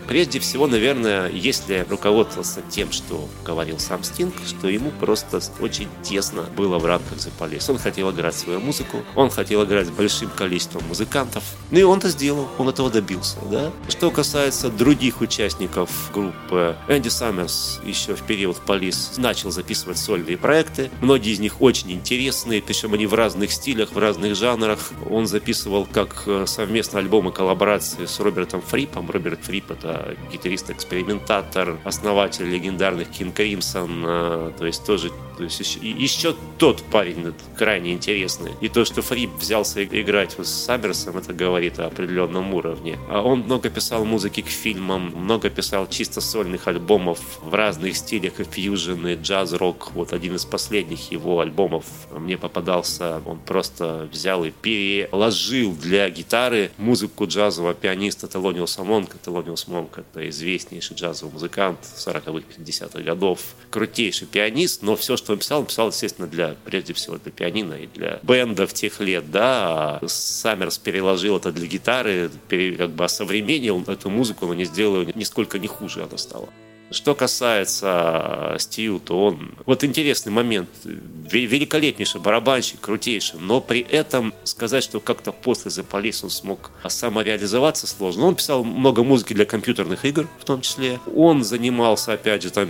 Прежде 0.07 0.39
всего, 0.39 0.67
наверное, 0.67 1.29
если 1.29 1.85
руководствовался 1.89 2.61
тем, 2.69 2.91
что 2.91 3.27
говорил 3.45 3.79
сам 3.79 4.03
Стинг, 4.03 4.33
что 4.47 4.67
ему 4.67 4.91
просто 4.99 5.39
очень 5.59 5.87
тесно 6.01 6.43
было 6.57 6.79
в 6.79 6.85
рамках 6.85 7.17
The 7.17 7.31
Police. 7.39 7.71
Он 7.71 7.77
хотел 7.77 8.11
играть 8.11 8.35
свою 8.35 8.59
музыку, 8.59 9.03
он 9.15 9.29
хотел 9.29 9.63
играть 9.63 9.87
с 9.87 9.91
большим 9.91 10.29
количеством 10.29 10.83
музыкантов, 10.87 11.43
ну 11.71 11.79
и 11.79 11.83
он 11.83 11.99
это 11.99 12.09
сделал, 12.09 12.47
он 12.57 12.69
этого 12.69 12.89
добился. 12.89 13.37
Да? 13.51 13.71
Что 13.89 14.11
касается 14.11 14.69
других 14.69 15.21
участников 15.21 15.89
группы, 16.13 16.75
Энди 16.87 17.09
Саммерс 17.09 17.79
еще 17.85 18.15
в 18.15 18.23
период 18.23 18.57
Police 18.65 19.19
начал 19.19 19.51
записывать 19.51 19.97
сольные 19.97 20.37
проекты. 20.37 20.89
Многие 21.01 21.31
из 21.31 21.39
них 21.39 21.61
очень 21.61 21.91
интересные, 21.91 22.61
причем 22.61 22.93
они 22.93 23.05
в 23.05 23.13
разных 23.13 23.51
стилях, 23.51 23.91
в 23.91 23.97
разных 23.97 24.35
жанрах. 24.35 24.91
Он 25.09 25.27
записывал 25.27 25.72
как 25.91 26.23
э, 26.27 26.45
совместно 26.45 26.99
альбомы 26.99 27.31
коллаборации 27.31 28.05
с 28.05 28.19
Робертом 28.19 28.61
Фрипом. 28.61 29.09
Роберт 29.09 29.43
Фрип— 29.43 29.65
это 29.71 30.15
гитарист-экспериментатор, 30.31 31.77
основатель 31.83 32.45
легендарных 32.45 33.09
King 33.09 33.33
Crimson, 33.33 34.03
э, 34.05 34.51
то 34.57 34.65
есть 34.65 34.85
тоже 34.85 35.11
то 35.37 35.43
есть 35.43 35.59
еще, 35.59 35.79
еще 35.79 36.35
тот 36.57 36.81
парень 36.83 37.33
крайне 37.57 37.93
интересный. 37.93 38.51
И 38.61 38.69
то, 38.69 38.85
что 38.85 39.01
Фрип 39.01 39.31
взялся 39.37 39.83
играть 39.83 40.37
вот 40.37 40.47
с 40.47 40.51
Саммерсом, 40.51 41.17
это 41.17 41.33
говорит 41.33 41.79
о 41.79 41.87
определенном 41.87 42.53
уровне. 42.53 42.97
А 43.09 43.21
он 43.21 43.39
много 43.39 43.69
писал 43.69 44.05
музыки 44.05 44.41
к 44.41 44.47
фильмам, 44.47 45.13
много 45.15 45.49
писал 45.49 45.87
чисто 45.87 46.21
сольных 46.21 46.67
альбомов 46.67 47.19
в 47.41 47.53
разных 47.53 47.97
стилях, 47.97 48.39
и 48.39 48.43
фьюжн, 48.43 49.07
и 49.07 49.15
джаз-рок. 49.15 49.91
Вот 49.93 50.13
один 50.13 50.35
из 50.35 50.45
последних 50.45 51.11
его 51.11 51.39
альбомов 51.39 51.85
мне 52.11 52.37
попадался, 52.37 53.21
он 53.25 53.39
просто 53.39 54.07
взял 54.11 54.43
и 54.43 54.51
переложил 54.51 55.73
для 55.75 56.09
гитары 56.09 56.71
музыку 56.77 57.25
джазового 57.25 57.73
пианиста 57.73 58.27
Телониуса 58.27 58.83
Монка. 58.83 59.17
Телониус 59.23 59.67
Монк— 59.67 59.97
это 59.97 60.29
известнейший 60.29 60.95
джазовый 60.95 61.33
музыкант 61.33 61.79
40-х, 61.97 62.31
50-х 62.57 63.01
годов. 63.01 63.39
Крутейший 63.69 64.27
пианист, 64.27 64.81
но 64.81 64.95
все, 64.95 65.17
что 65.23 65.33
он 65.33 65.39
писал, 65.39 65.59
он 65.61 65.65
писал, 65.65 65.87
естественно, 65.87 66.27
для, 66.27 66.55
прежде 66.65 66.93
всего 66.93 67.17
для 67.17 67.31
пианино 67.31 67.73
и 67.73 67.87
для 67.87 68.19
бендов 68.23 68.73
тех 68.73 68.99
лет, 68.99 69.31
да. 69.31 69.99
А 70.01 70.07
Саммерс 70.07 70.77
переложил 70.77 71.37
это 71.37 71.51
для 71.51 71.67
гитары, 71.67 72.29
как 72.49 72.91
бы 72.91 73.05
осовременил 73.05 73.83
эту 73.87 74.09
музыку, 74.09 74.45
но 74.45 74.53
не 74.53 74.65
сделал 74.65 75.05
нисколько 75.15 75.59
не 75.59 75.67
хуже 75.67 76.03
она 76.03 76.17
стала. 76.17 76.49
Что 76.91 77.15
касается 77.15 78.55
Стью, 78.59 78.99
то 78.99 79.25
он... 79.25 79.55
Вот 79.65 79.83
интересный 79.83 80.31
момент. 80.31 80.69
Великолепнейший 80.83 82.21
барабанщик, 82.21 82.81
крутейший, 82.81 83.39
но 83.39 83.61
при 83.61 83.81
этом 83.81 84.33
сказать, 84.43 84.83
что 84.83 84.99
как-то 84.99 85.31
после 85.31 85.71
The 85.71 85.85
Police 85.89 86.19
он 86.23 86.29
смог 86.29 86.71
самореализоваться 86.87 87.87
сложно. 87.87 88.25
Он 88.25 88.35
писал 88.35 88.63
много 88.63 89.03
музыки 89.03 89.33
для 89.33 89.45
компьютерных 89.45 90.05
игр, 90.05 90.27
в 90.39 90.45
том 90.45 90.61
числе. 90.61 90.99
Он 91.15 91.43
занимался, 91.43 92.13
опять 92.13 92.43
же, 92.43 92.51
там 92.51 92.69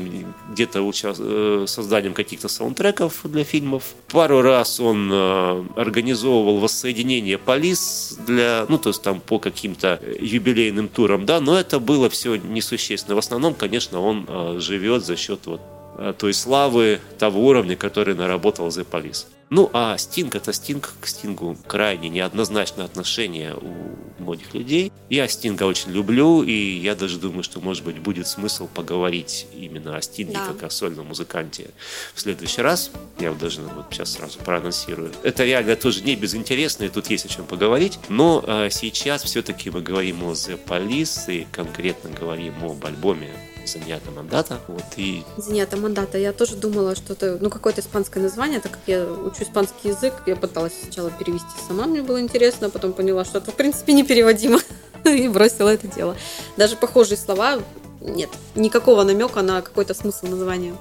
где-то 0.51 0.81
уча... 0.81 1.13
Э, 1.17 1.65
созданием 1.67 2.13
каких-то 2.13 2.47
саундтреков 2.47 3.21
для 3.23 3.43
фильмов. 3.43 3.83
Пару 4.09 4.41
раз 4.41 4.79
он 4.79 5.09
э, 5.11 5.65
организовывал 5.75 6.59
воссоединение 6.59 7.37
Полис 7.37 8.17
для, 8.25 8.65
ну, 8.69 8.77
то 8.77 8.89
есть 8.89 9.01
там 9.01 9.19
по 9.19 9.39
каким-то 9.39 9.99
юбилейным 10.19 10.87
турам, 10.87 11.25
да, 11.25 11.39
но 11.39 11.57
это 11.57 11.79
было 11.79 12.09
все 12.09 12.35
несущественно. 12.35 13.15
В 13.15 13.19
основном, 13.19 13.53
конечно, 13.53 13.99
он 14.03 14.25
э, 14.27 14.59
живет 14.59 15.05
за 15.05 15.15
счет 15.15 15.45
вот 15.45 15.61
э, 15.97 16.13
той 16.17 16.33
славы, 16.33 16.99
того 17.17 17.45
уровня, 17.45 17.75
который 17.75 18.15
наработал 18.15 18.67
The 18.67 18.85
Police. 18.89 19.25
Ну, 19.49 19.69
а 19.71 19.95
Стинг 19.99 20.33
это 20.33 20.51
Стинг, 20.51 20.93
к 20.99 21.05
Стингу 21.05 21.55
крайне 21.67 22.09
неоднозначное 22.09 22.85
отношение 22.85 23.55
у 23.55 23.95
многих 24.19 24.51
людей. 24.55 24.91
Я 25.11 25.27
Стинга 25.27 25.65
очень 25.65 25.91
люблю, 25.91 26.41
и 26.41 26.51
я 26.51 26.95
даже 26.95 27.19
думаю, 27.19 27.43
что, 27.43 27.61
может 27.61 27.83
быть, 27.83 27.99
будет 27.99 28.25
смысл 28.25 28.67
поговорить 28.67 29.45
именно 29.55 29.95
о 29.95 30.01
Стинге, 30.01 30.33
да. 30.33 30.47
как 30.47 30.63
о 30.63 30.69
сольном 30.71 31.05
музыканте 31.07 31.69
в 32.15 32.21
следующий 32.21 32.63
раз. 32.63 32.89
Я 33.19 33.29
вот 33.29 33.39
даже 33.39 33.61
вот 33.61 33.85
сейчас 33.91 34.13
сразу 34.13 34.39
проанонсирую. 34.39 35.11
Это 35.21 35.43
реально 35.45 35.75
тоже 35.75 36.01
не 36.01 36.15
безинтересно, 36.15 36.85
и 36.85 36.89
тут 36.89 37.11
есть 37.11 37.25
о 37.25 37.29
чем 37.29 37.45
поговорить. 37.45 37.99
Но 38.09 38.43
э, 38.47 38.69
сейчас 38.71 39.21
все-таки 39.21 39.69
мы 39.69 39.81
говорим 39.81 40.23
о 40.23 40.31
The 40.31 40.59
Police, 40.65 41.31
и 41.31 41.45
конкретно 41.51 42.09
говорим 42.09 42.55
об 42.63 42.83
альбоме 42.83 43.29
Занята 43.65 44.11
Мандата. 44.11 44.59
Вот, 44.67 44.83
и... 44.97 45.23
Занята 45.37 45.77
Мандата. 45.77 46.17
Я 46.17 46.33
тоже 46.33 46.55
думала, 46.55 46.95
что 46.95 47.13
это 47.13 47.37
ну, 47.41 47.49
какое-то 47.49 47.81
испанское 47.81 48.21
название, 48.21 48.59
так 48.59 48.73
как 48.73 48.81
я 48.87 49.05
учу 49.05 49.43
испанский 49.43 49.89
язык, 49.89 50.13
я 50.25 50.35
пыталась 50.35 50.73
сначала 50.83 51.11
перевести 51.11 51.47
сама, 51.67 51.85
мне 51.85 52.01
было 52.01 52.19
интересно, 52.19 52.67
а 52.67 52.69
потом 52.69 52.93
поняла, 52.93 53.25
что 53.25 53.39
это 53.39 53.51
в 53.51 53.55
принципе 53.55 53.93
непереводимо 53.93 54.59
и 55.05 55.27
бросила 55.27 55.69
это 55.69 55.87
дело. 55.87 56.15
Даже 56.57 56.75
похожие 56.75 57.17
слова 57.17 57.59
нет, 58.01 58.29
никакого 58.55 59.03
намека 59.03 59.41
на 59.41 59.61
какой-то 59.61 59.93
смысл 59.93 60.27
названия. 60.27 60.75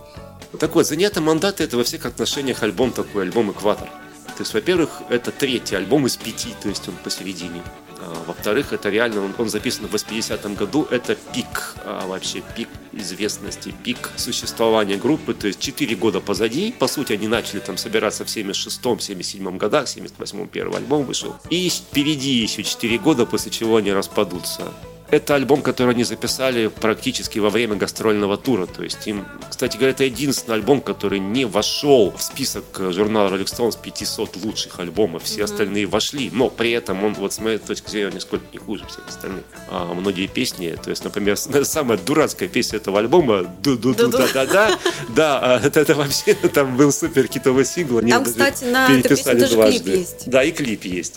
Так 0.58 0.74
вот, 0.74 0.86
«Занята 0.86 1.20
мандата»— 1.20 1.62
это 1.64 1.76
во 1.76 1.84
всех 1.84 2.04
отношениях 2.04 2.62
альбом 2.62 2.92
такой, 2.92 3.22
альбом 3.22 3.52
«Экватор». 3.52 3.88
То 4.36 4.40
есть, 4.40 4.54
во-первых, 4.54 5.02
это 5.08 5.30
третий 5.30 5.76
альбом 5.76 6.06
из 6.06 6.16
пяти, 6.16 6.54
то 6.60 6.68
есть 6.68 6.88
он 6.88 6.94
посередине. 7.04 7.62
А, 8.02 8.24
во-вторых, 8.26 8.72
это 8.72 8.90
реально, 8.90 9.24
он, 9.24 9.34
он 9.38 9.48
записан 9.48 9.86
в 9.86 9.94
80-м 9.94 10.54
году, 10.54 10.86
это 10.90 11.14
пик, 11.14 11.76
а, 11.84 12.06
вообще 12.06 12.42
пик 12.56 12.68
известности, 12.92 13.74
пик 13.84 14.10
существования 14.16 14.96
группы, 14.96 15.34
то 15.34 15.46
есть 15.46 15.60
4 15.60 15.94
года 15.96 16.20
позади, 16.20 16.72
по 16.72 16.88
сути, 16.88 17.12
они 17.12 17.28
начали 17.28 17.60
там 17.60 17.76
собираться 17.76 18.24
в 18.24 18.28
76-м, 18.28 18.98
77-м 18.98 19.56
годах, 19.56 19.86
в 19.86 19.96
78-м 19.96 20.48
первый 20.48 20.78
альбом 20.78 21.04
вышел, 21.04 21.36
и 21.48 21.68
впереди 21.70 22.30
еще 22.30 22.64
4 22.64 22.98
года, 22.98 23.24
после 23.24 23.52
чего 23.52 23.76
они 23.76 23.92
распадутся. 23.92 24.72
Это 25.12 25.34
альбом, 25.34 25.60
который 25.60 25.92
они 25.92 26.04
записали 26.04 26.68
практически 26.68 27.38
во 27.38 27.50
время 27.50 27.76
гастрольного 27.76 28.38
тура. 28.38 28.64
То 28.64 28.82
есть 28.82 29.06
им, 29.06 29.26
кстати 29.50 29.76
говоря, 29.76 29.90
это 29.90 30.04
единственный 30.04 30.54
альбом, 30.54 30.80
который 30.80 31.18
не 31.18 31.44
вошел 31.44 32.14
в 32.16 32.22
список 32.22 32.64
журнала 32.78 33.28
Rolling 33.28 33.44
Stones 33.44 33.76
500 33.80 34.36
лучших 34.42 34.80
альбомов. 34.80 35.24
Все 35.24 35.40
mm-hmm. 35.40 35.44
остальные 35.44 35.86
вошли. 35.86 36.30
Но 36.32 36.48
при 36.48 36.70
этом 36.70 37.04
он, 37.04 37.12
вот 37.12 37.34
с 37.34 37.40
моей 37.40 37.58
точки 37.58 37.90
зрения, 37.90 38.12
нисколько 38.14 38.46
не 38.54 38.58
хуже 38.58 38.86
всех 38.86 39.06
остальных. 39.06 39.44
А 39.68 39.92
многие 39.92 40.28
песни, 40.28 40.74
то 40.82 40.88
есть, 40.88 41.04
например, 41.04 41.36
самая 41.64 41.98
дурацкая 41.98 42.48
песня 42.48 42.78
этого 42.78 42.98
альбома 42.98 43.42
«Ду-ду-ду-да-да-да», 43.62 44.78
да, 45.10 45.38
а 45.40 45.60
это, 45.62 45.80
это 45.80 45.94
вообще 45.94 46.32
там 46.54 46.74
был 46.78 46.90
супер 46.90 47.28
китовый 47.28 47.66
сингл. 47.66 48.00
Там, 48.00 48.24
кстати, 48.24 48.64
на 48.64 48.88
этой 48.88 49.10
песне 49.10 49.34
даже 49.34 49.56
клип 49.56 49.86
есть. 49.88 50.22
Да, 50.30 50.42
и 50.42 50.52
клип 50.52 50.86
есть. 50.86 51.16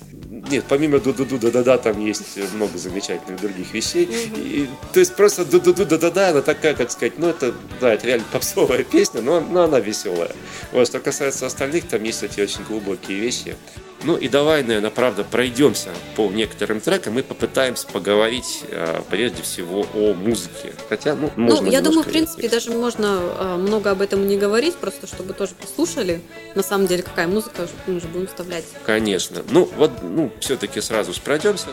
Нет, 0.50 0.66
помимо 0.70 1.00
ду-ду-ду, 1.00 1.38
да-да-да, 1.40 1.78
там 1.78 2.00
есть 2.06 2.38
много 2.54 2.78
замечательных 2.78 3.42
других 3.42 3.74
вещей. 3.74 4.08
И, 4.36 4.70
то 4.94 5.00
есть 5.00 5.16
просто 5.16 5.44
ду-ду-ду, 5.44 5.86
да-да-да, 5.86 6.30
она 6.30 6.42
такая, 6.42 6.76
как 6.76 6.92
сказать, 6.92 7.18
ну 7.18 7.30
это, 7.30 7.54
да, 7.82 7.94
это 7.94 8.06
реально 8.06 8.26
попсовая 8.32 8.84
песня, 8.92 9.22
но, 9.22 9.40
но 9.40 9.64
она 9.64 9.80
веселая. 9.80 10.32
Вот, 10.72 10.88
что 10.88 11.00
касается 11.00 11.48
остальных, 11.48 11.88
там 11.88 12.04
есть 12.04 12.22
эти 12.22 12.42
очень 12.42 12.64
глубокие 12.64 13.20
вещи. 13.20 13.56
Ну 14.06 14.16
и 14.18 14.28
давай, 14.28 14.62
наверное, 14.62 14.92
правда, 14.92 15.24
пройдемся 15.24 15.90
по 16.16 16.30
некоторым 16.30 16.80
трекам 16.80 17.18
и 17.18 17.24
попытаемся 17.24 17.88
поговорить 17.88 18.64
а, 18.72 19.04
прежде 19.10 19.42
всего 19.42 19.86
о 19.96 20.14
музыке. 20.14 20.74
Хотя, 20.90 21.16
ну, 21.16 21.32
можно 21.36 21.66
Ну, 21.66 21.72
я 21.72 21.82
думаю, 21.82 22.04
в 22.04 22.08
принципе, 22.08 22.48
даже 22.48 22.70
можно 22.72 23.18
а, 23.20 23.58
много 23.58 23.90
об 23.90 24.02
этом 24.02 24.28
не 24.28 24.38
говорить, 24.38 24.76
просто 24.76 25.08
чтобы 25.08 25.34
тоже 25.34 25.54
послушали, 25.60 26.22
на 26.54 26.62
самом 26.62 26.86
деле, 26.86 27.02
какая 27.02 27.28
музыка 27.28 27.68
мы 27.88 28.00
же 28.00 28.08
будем 28.08 28.28
вставлять. 28.28 28.66
Конечно. 28.86 29.42
Ну, 29.50 29.68
вот, 29.76 29.92
ну, 30.04 30.32
все-таки 30.40 30.82
сразу 30.82 31.12
же 31.12 31.22
пройдемся. 31.22 31.70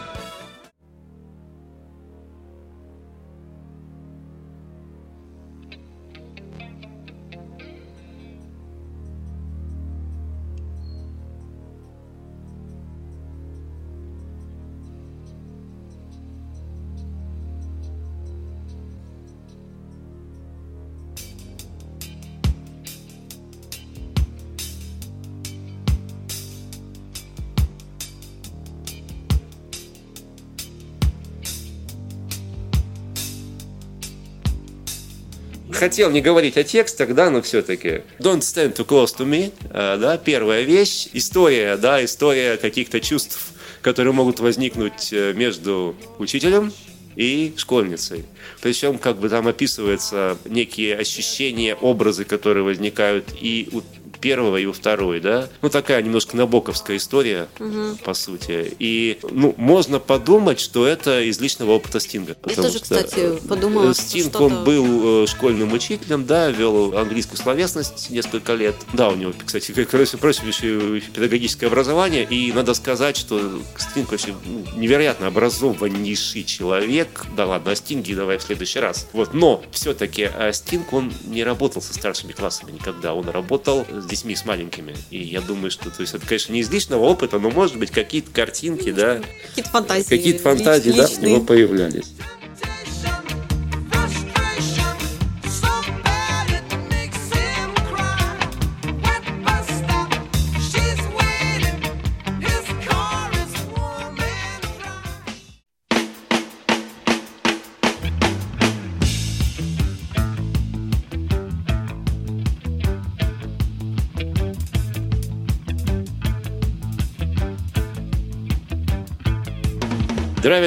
Хотел 35.83 36.13
не 36.13 36.21
говорить 36.21 36.57
о 36.57 36.63
текстах, 36.63 37.13
да, 37.13 37.29
но 37.29 37.43
все-таки. 37.43 38.03
Don't 38.21 38.39
stand 38.39 38.77
too 38.77 38.87
close 38.87 39.17
to 39.19 39.27
me, 39.27 39.53
э, 39.71 39.99
да, 39.99 40.17
первая 40.17 40.63
вещь. 40.63 41.09
История, 41.13 41.77
да, 41.77 42.05
история 42.05 42.57
каких-то 42.57 43.01
чувств, 43.01 43.51
которые 43.81 44.13
могут 44.13 44.39
возникнуть 44.39 45.13
э, 45.13 45.33
между 45.33 45.97
учителем 46.19 46.73
и 47.17 47.53
школьницей. 47.57 48.27
Причем 48.61 48.97
как 48.97 49.19
бы 49.19 49.29
там 49.29 49.49
описываются 49.49 50.39
некие 50.45 50.97
ощущения, 50.97 51.75
образы, 51.75 52.25
которые 52.25 52.63
возникают 52.63 53.31
и 53.41 53.69
у 53.73 53.83
первого 54.23 54.57
и 54.57 54.65
у 54.65 54.73
второй, 54.73 55.21
да. 55.21 55.49
Ну, 55.61 55.69
такая 55.69 56.01
немножко 56.03 56.37
набоковская 56.37 56.97
история, 56.97 57.49
угу. 57.59 57.99
по 58.05 58.15
сути. 58.15 58.75
И, 58.79 59.19
ну, 59.31 59.55
можно 59.59 59.99
подумать, 59.99 60.61
что 60.61 60.87
это 60.87 61.21
из 61.21 61.41
личного 61.41 61.73
опыта 61.73 62.01
Стинга. 62.01 62.37
Я 62.47 62.55
тоже, 62.55 62.79
что 62.79 62.81
кстати, 62.81 63.39
подумала, 63.47 63.95
Стинг, 63.95 64.41
он 64.41 64.65
был 64.65 65.25
э, 65.25 65.27
школьным 65.27 65.73
учителем, 65.73 66.25
да, 66.25 66.51
вел 66.51 66.97
английскую 66.97 67.37
словесность 67.37 68.11
несколько 68.11 68.55
лет. 68.55 68.77
Да, 68.93 69.11
у 69.11 69.17
него, 69.17 69.33
кстати, 69.45 69.73
как 69.73 69.93
раз 69.93 70.11
просим 70.11 70.47
еще 70.47 71.01
педагогическое 71.01 71.69
образование, 71.69 72.25
и 72.25 72.53
надо 72.53 72.75
сказать, 72.75 73.17
что 73.17 73.61
Стинг 73.77 74.13
вообще 74.13 74.35
ну, 74.47 74.65
невероятно 74.77 75.27
образованнейший 75.27 76.45
человек. 76.45 77.27
Да 77.37 77.47
ладно, 77.47 77.73
о 77.73 77.77
Стинге 77.77 78.15
давай 78.15 78.39
в 78.39 78.43
следующий 78.43 78.79
раз. 78.79 79.09
Вот, 79.13 79.35
но 79.35 79.63
все-таки 79.73 80.31
э, 80.33 80.53
Стинг, 80.53 80.93
он 80.93 81.13
не 81.27 81.43
работал 81.43 81.83
со 81.83 81.93
старшими 81.93 82.33
классами 82.33 82.71
никогда. 82.71 83.15
Он 83.15 83.29
работал 83.29 83.85
с 83.91 84.12
детьми, 84.13 84.37
с 84.37 84.45
маленькими. 84.45 84.95
И 85.11 85.23
я 85.23 85.41
думаю, 85.41 85.71
что 85.71 85.91
то 85.91 86.01
есть, 86.01 86.15
это, 86.15 86.27
конечно, 86.27 86.53
не 86.53 86.61
из 86.61 86.71
личного 86.71 87.03
опыта, 87.05 87.39
но, 87.39 87.51
может 87.51 87.77
быть, 87.79 87.91
какие-то 87.91 88.31
картинки, 88.31 88.93
да. 88.93 89.21
Какие-то 89.49 89.71
фантазии. 89.71 90.09
Какие-то 90.09 90.43
фантазии, 90.43 90.91
личные. 90.91 91.07
да, 91.09 91.21
у 91.21 91.27
него 91.27 91.41
появлялись. 91.45 92.13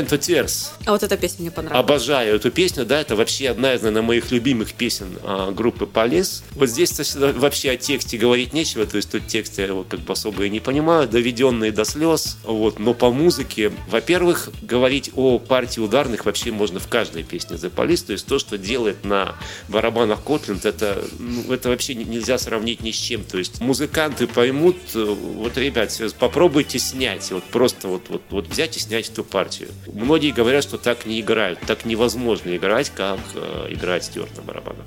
To 0.05 0.19
Tears. 0.19 0.69
А 0.85 0.91
вот 0.91 1.03
эта 1.03 1.17
песня 1.17 1.41
мне 1.41 1.51
понравилась. 1.51 1.83
Обожаю 1.83 2.35
эту 2.35 2.51
песню, 2.51 2.85
да, 2.85 3.01
это 3.01 3.15
вообще 3.15 3.49
одна 3.49 3.73
из, 3.73 3.81
наверное, 3.81 4.01
моих 4.01 4.31
любимых 4.31 4.73
песен 4.73 5.17
а, 5.23 5.51
группы 5.51 5.85
Полис. 5.85 6.43
Вот 6.51 6.69
здесь 6.69 6.93
вообще 7.15 7.71
о 7.71 7.77
тексте 7.77 8.17
говорить 8.17 8.53
нечего, 8.53 8.85
то 8.85 8.97
есть 8.97 9.11
тут 9.11 9.27
текст 9.27 9.57
я 9.57 9.65
его 9.65 9.83
как 9.83 10.01
бы 10.01 10.13
особо 10.13 10.45
и 10.45 10.49
не 10.49 10.59
понимаю, 10.59 11.07
доведенные 11.07 11.71
до 11.71 11.85
слез, 11.85 12.37
вот, 12.43 12.79
но 12.79 12.93
по 12.93 13.11
музыке, 13.11 13.71
во-первых, 13.89 14.49
говорить 14.61 15.11
о 15.15 15.39
партии 15.39 15.79
ударных 15.79 16.25
вообще 16.25 16.51
можно 16.51 16.79
в 16.79 16.87
каждой 16.87 17.23
песне 17.23 17.57
The 17.57 17.73
Police, 17.73 18.05
то 18.05 18.13
есть 18.13 18.25
то, 18.25 18.39
что 18.39 18.57
делает 18.57 19.03
на 19.03 19.35
барабанах 19.67 20.23
Котленд, 20.23 20.65
это, 20.65 21.03
ну, 21.19 21.51
это 21.53 21.69
вообще 21.69 21.95
нельзя 21.95 22.37
сравнить 22.37 22.81
ни 22.81 22.91
с 22.91 22.95
чем, 22.95 23.23
то 23.23 23.37
есть 23.37 23.61
музыканты 23.61 24.27
поймут, 24.27 24.77
э, 24.93 25.03
вот, 25.03 25.57
ребят, 25.57 25.91
попробуйте 26.19 26.79
снять, 26.79 27.31
вот 27.31 27.43
просто 27.45 27.87
вот, 27.87 28.09
вот, 28.09 28.21
вот 28.29 28.47
взять 28.47 28.77
и 28.77 28.79
снять 28.79 29.09
эту 29.09 29.23
партию. 29.23 29.69
Многие 29.95 30.31
говорят, 30.31 30.61
что 30.61 30.77
так 30.77 31.05
не 31.05 31.21
играют, 31.21 31.57
так 31.61 31.85
невозможно 31.85 32.53
играть, 32.57 32.89
как 32.89 33.17
э, 33.33 33.67
играть 33.69 34.03
Стюарт 34.03 34.35
на 34.35 34.43
барабанах. 34.43 34.85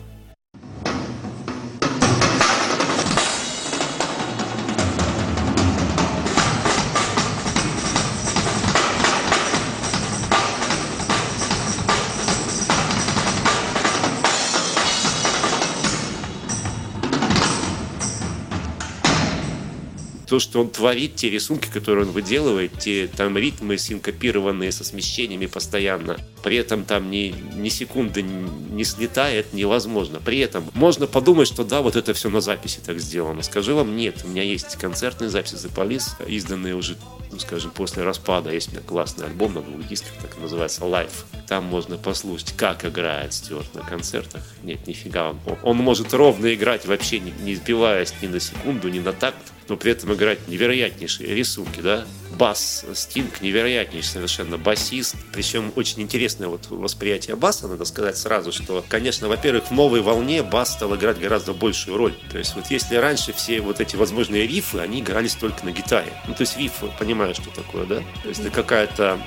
То, 20.29 20.39
что 20.39 20.61
он 20.61 20.69
творит, 20.69 21.17
те 21.17 21.31
рисунки, 21.31 21.69
которые 21.69 22.07
он 22.07 22.13
выделывает, 22.13 22.79
те 22.79 23.09
там 23.09 23.37
ритмы 23.39 23.79
синкопированные 23.79 24.73
со 24.73 24.85
смещениями 24.85 25.47
постоянно. 25.47 26.19
при 26.43 26.57
этом 26.57 26.85
там 26.85 27.11
ни, 27.11 27.35
ни 27.57 27.69
секунды 27.69 28.23
не 28.23 28.85
слетает, 28.85 29.53
невозможно. 29.53 30.21
При 30.21 30.39
этом 30.39 30.65
можно 30.75 31.07
подумать, 31.07 31.49
что 31.49 31.65
да, 31.65 31.81
вот 31.81 31.97
это 31.97 32.13
все 32.13 32.29
на 32.29 32.41
записи 32.41 32.81
так 32.85 33.01
сделано. 33.01 33.43
Скажу 33.43 33.75
вам, 33.75 33.97
нет, 33.97 34.23
у 34.25 34.29
меня 34.29 34.43
есть 34.43 34.77
концертные 34.77 35.31
записи 35.31 35.55
The 35.55 35.75
Police, 35.75 36.29
изданные 36.29 36.75
уже 36.75 36.97
ну, 37.31 37.39
скажем, 37.39 37.71
после 37.71 38.05
распада 38.05 38.51
есть 38.51 38.69
у 38.69 38.73
меня 38.73 38.81
классный 38.81 39.27
альбом 39.27 39.55
на 39.55 39.61
двух 39.61 39.87
дисках, 39.87 40.13
так 40.21 40.39
называется 40.39 40.83
Life. 40.83 41.25
Там 41.47 41.65
можно 41.65 41.97
послушать, 41.99 42.55
как 42.57 42.85
играет 42.85 43.35
Стюарт 43.35 43.75
на 43.75 43.83
концертах. 43.83 44.43
Нет, 44.63 44.87
нифига, 44.87 45.31
он, 45.31 45.39
он 45.63 45.77
может 45.77 46.15
ровно 46.15 46.53
играть, 46.55 46.87
вообще 46.87 47.21
не, 47.21 47.33
не 47.43 47.55
сбиваясь 47.55 48.15
ни 48.23 48.29
на 48.29 48.41
секунду, 48.41 48.89
ни 48.89 49.01
на 49.01 49.13
такт, 49.13 49.53
но 49.69 49.77
при 49.77 49.93
этом 49.93 50.13
играть 50.15 50.49
невероятнейшие 50.49 51.35
рисунки, 51.35 51.81
да, 51.81 52.07
бас 52.39 52.85
Стинг 52.95 53.41
невероятнейший 53.41 54.11
совершенно 54.11 54.59
басист, 54.59 55.17
причем 55.33 55.73
очень 55.77 56.03
интересное 56.03 56.49
вот 56.49 56.67
восприятие 56.69 57.37
баса, 57.37 57.69
надо 57.69 57.85
сказать 57.85 58.17
сразу, 58.17 58.53
что, 58.53 58.85
конечно, 58.89 59.29
во-первых, 59.29 59.67
в 59.67 59.71
новой 59.73 60.01
волне 60.01 60.43
бас 60.43 60.73
стал 60.73 60.95
играть 60.97 61.19
гораздо 61.19 61.53
большую 61.53 61.97
роль. 61.97 62.15
То 62.31 62.39
есть 62.39 62.55
вот 62.55 62.67
если 62.71 62.97
раньше 62.97 63.33
все 63.33 63.61
вот 63.61 63.81
эти 63.81 63.97
возможные 63.97 64.47
рифы, 64.47 64.79
они 64.79 65.01
игрались 65.01 65.35
только 65.35 65.65
на 65.65 65.71
гитаре. 65.71 66.13
Ну, 66.27 66.35
то 66.35 66.43
есть 66.43 66.57
риф, 66.57 66.73
понимаешь, 66.99 67.37
что 67.37 67.51
такое, 67.51 67.87
да? 67.87 68.03
То 68.23 68.29
есть 68.29 68.41
это 68.41 68.51
какая-то 68.51 69.19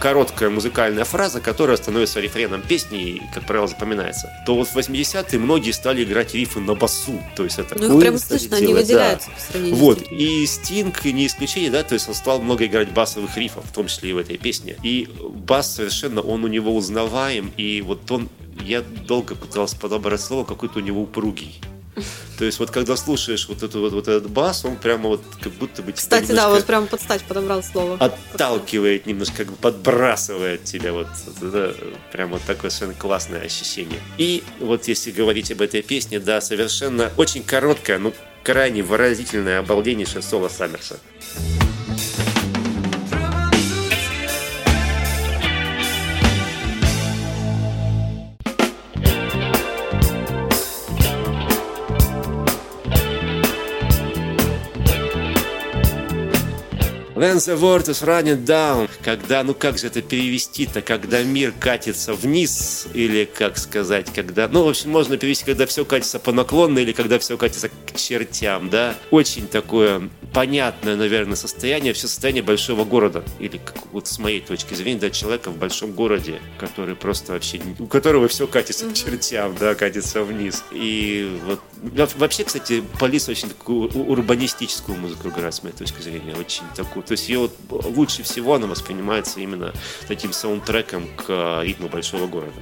короткая 0.00 0.48
музыкальная 0.48 1.04
фраза, 1.04 1.40
которая 1.40 1.76
становится 1.76 2.20
рефреном 2.20 2.62
песни 2.62 3.00
и, 3.00 3.22
как 3.34 3.46
правило, 3.46 3.68
запоминается, 3.68 4.32
то 4.46 4.56
вот 4.56 4.66
в 4.68 4.76
80-е 4.76 5.38
многие 5.38 5.72
стали 5.72 6.02
играть 6.02 6.34
рифы 6.34 6.58
на 6.58 6.74
басу. 6.74 7.22
То 7.36 7.44
есть 7.44 7.58
это 7.58 7.78
ну, 7.78 7.96
их 7.96 8.00
прямо 8.00 8.18
слышно, 8.18 8.56
они 8.56 8.72
выделяются 8.72 9.28
да. 9.28 9.34
по 9.34 9.40
сравнению 9.40 9.76
Вот. 9.76 10.02
И 10.10 10.46
Стинг 10.46 11.04
не 11.04 11.26
исключение, 11.26 11.70
да, 11.70 11.82
то 11.82 11.94
есть 11.94 12.08
он 12.08 12.14
стал 12.14 12.40
много 12.40 12.66
играть 12.66 12.90
басовых 12.90 13.36
рифов, 13.36 13.64
в 13.66 13.72
том 13.72 13.86
числе 13.86 14.10
и 14.10 14.12
в 14.14 14.18
этой 14.18 14.38
песне. 14.38 14.76
И 14.82 15.08
бас 15.20 15.74
совершенно, 15.74 16.22
он 16.22 16.44
у 16.44 16.48
него 16.48 16.74
узнаваем, 16.74 17.52
и 17.58 17.82
вот 17.82 18.10
он, 18.10 18.30
я 18.64 18.80
долго 18.80 19.34
пытался 19.34 19.76
подобрать 19.76 20.22
слово, 20.22 20.44
какой-то 20.44 20.78
у 20.78 20.82
него 20.82 21.02
упругий. 21.02 21.60
То 22.38 22.44
есть 22.44 22.58
вот 22.58 22.70
когда 22.70 22.96
слушаешь 22.96 23.48
вот, 23.48 23.62
эту, 23.62 23.80
вот, 23.80 23.92
вот 23.92 24.08
этот 24.08 24.30
бас, 24.30 24.64
он 24.64 24.76
прямо 24.76 25.08
вот 25.08 25.22
как 25.40 25.52
будто 25.52 25.82
бы 25.82 25.92
Кстати, 25.92 26.32
да, 26.32 26.48
вот 26.48 26.64
прямо 26.64 26.86
под 26.86 27.00
стать 27.00 27.22
подобрал 27.22 27.62
слово. 27.62 27.96
Отталкивает 27.96 29.06
немножко, 29.06 29.38
как 29.38 29.48
бы 29.48 29.56
подбрасывает 29.56 30.64
тебя. 30.64 30.92
Вот, 30.92 31.08
это 31.40 31.74
прямо 32.12 32.32
вот 32.32 32.42
такое 32.42 32.70
совершенно 32.70 32.98
классное 32.98 33.42
ощущение. 33.42 34.00
И 34.18 34.42
вот 34.58 34.88
если 34.88 35.10
говорить 35.10 35.50
об 35.52 35.60
этой 35.60 35.82
песне, 35.82 36.20
да, 36.20 36.40
совершенно 36.40 37.10
очень 37.16 37.42
короткая, 37.42 37.98
но 37.98 38.12
крайне 38.42 38.82
выразительное, 38.82 39.60
обалденнейшее 39.60 40.22
соло 40.22 40.48
Саммерса. 40.48 40.98
When 41.36 41.59
the 57.20 57.60
world 57.60 57.88
is 57.88 58.02
running 58.02 58.44
down, 58.44 58.88
когда, 59.02 59.42
ну 59.42 59.52
как 59.52 59.78
же 59.78 59.88
это 59.88 60.00
перевести-то, 60.00 60.80
когда 60.80 61.22
мир 61.22 61.52
катится 61.58 62.14
вниз, 62.14 62.86
или 62.94 63.26
как 63.26 63.58
сказать, 63.58 64.06
когда, 64.14 64.48
ну, 64.48 64.64
в 64.64 64.68
общем, 64.68 64.90
можно 64.90 65.18
перевести, 65.18 65.44
когда 65.44 65.66
все 65.66 65.84
катится 65.84 66.18
по 66.18 66.32
наклонной, 66.32 66.82
или 66.82 66.92
когда 66.92 67.18
все 67.18 67.36
катится 67.36 67.68
к 67.68 67.96
чертям, 67.96 68.70
да. 68.70 68.94
Очень 69.10 69.48
такое 69.48 70.08
понятное, 70.32 70.96
наверное, 70.96 71.36
состояние, 71.36 71.92
все 71.92 72.08
состояние 72.08 72.42
большого 72.42 72.84
города, 72.84 73.22
или 73.38 73.58
как, 73.58 73.92
вот 73.92 74.06
с 74.06 74.18
моей 74.18 74.40
точки 74.40 74.74
зрения, 74.74 75.00
да, 75.00 75.10
человека 75.10 75.50
в 75.50 75.58
большом 75.58 75.92
городе, 75.92 76.40
который 76.58 76.94
просто 76.94 77.32
вообще, 77.32 77.60
у 77.78 77.86
которого 77.86 78.28
все 78.28 78.46
катится 78.46 78.88
к 78.88 78.94
чертям, 78.94 79.54
да, 79.58 79.74
катится 79.74 80.22
вниз. 80.22 80.64
И 80.70 81.38
вот, 81.44 81.60
вообще, 82.16 82.44
кстати, 82.44 82.82
Полис 82.98 83.28
очень 83.28 83.48
такую 83.48 83.88
урбанистическую 83.88 84.98
музыку 84.98 85.28
играет, 85.28 85.54
с 85.54 85.62
моей 85.62 85.74
точки 85.74 86.00
зрения, 86.00 86.34
очень 86.34 86.64
такую 86.74 87.02
то 87.02 87.12
есть 87.12 87.28
ее 87.28 87.38
вот 87.40 87.56
лучше 87.70 88.22
всего 88.22 88.54
она 88.54 88.66
воспринимается 88.66 89.40
именно 89.40 89.72
таким 90.06 90.32
саундтреком 90.32 91.08
к 91.16 91.24
э, 91.28 91.64
ритму 91.64 91.88
большого 91.88 92.26
города. 92.26 92.52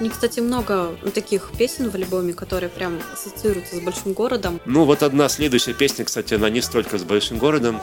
Мне, 0.00 0.10
кстати, 0.10 0.38
много 0.38 0.96
таких 1.12 1.50
песен 1.58 1.90
в 1.90 1.94
альбоме, 1.94 2.32
которые 2.32 2.70
прям 2.70 3.00
ассоциируются 3.12 3.76
с 3.76 3.80
большим 3.80 4.12
городом. 4.12 4.60
Ну, 4.64 4.84
вот 4.84 5.02
одна 5.02 5.28
следующая 5.28 5.74
песня, 5.74 6.04
кстати, 6.04 6.34
она 6.34 6.48
не 6.50 6.60
столько 6.60 6.98
с 6.98 7.02
большим 7.02 7.38
городом. 7.38 7.80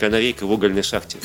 Канарейка 0.00 0.46
в 0.46 0.50
угольной 0.50 0.82
шахте. 0.82 1.18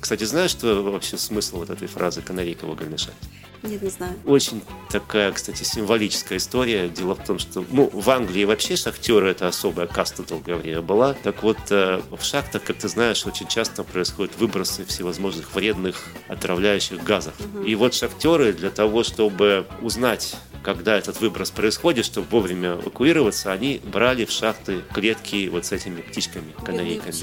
Кстати, 0.00 0.24
знаешь, 0.24 0.50
что 0.50 0.82
вообще 0.82 1.18
смысл 1.18 1.58
вот 1.58 1.70
этой 1.70 1.86
фразы 1.86 2.22
«канарейка 2.22 2.64
в 2.64 2.70
угольной 2.70 2.98
шахте»? 2.98 3.28
Нет, 3.62 3.82
не 3.82 3.90
знаю. 3.90 4.14
Очень 4.24 4.62
такая, 4.90 5.30
кстати, 5.32 5.64
символическая 5.64 6.38
история. 6.38 6.88
Дело 6.88 7.14
в 7.14 7.24
том, 7.24 7.38
что 7.38 7.64
ну, 7.70 7.90
в 7.92 8.08
Англии 8.08 8.44
вообще 8.44 8.76
шахтеры 8.76 9.30
это 9.30 9.48
особая 9.48 9.86
каста 9.86 10.22
долгое 10.22 10.56
время 10.56 10.80
была. 10.80 11.12
Так 11.12 11.42
вот, 11.42 11.58
э, 11.68 12.00
в 12.10 12.22
шахтах, 12.22 12.62
как 12.64 12.78
ты 12.78 12.88
знаешь, 12.88 13.26
очень 13.26 13.46
часто 13.46 13.84
происходят 13.84 14.34
выбросы 14.38 14.84
всевозможных 14.86 15.54
вредных 15.54 16.06
отравляющих 16.28 17.04
газов. 17.04 17.34
Угу. 17.38 17.64
И 17.64 17.74
вот 17.74 17.92
шахтеры 17.92 18.54
для 18.54 18.70
того, 18.70 19.04
чтобы 19.04 19.66
узнать 19.82 20.36
когда 20.62 20.96
этот 20.96 21.20
выброс 21.20 21.50
происходит, 21.50 22.04
чтобы 22.04 22.26
вовремя 22.30 22.74
эвакуироваться, 22.74 23.52
они 23.52 23.80
брали 23.82 24.24
в 24.24 24.30
шахты 24.30 24.82
клетки 24.92 25.48
вот 25.48 25.66
с 25.66 25.72
этими 25.72 26.00
птичками, 26.00 26.52
канарейками. 26.64 27.14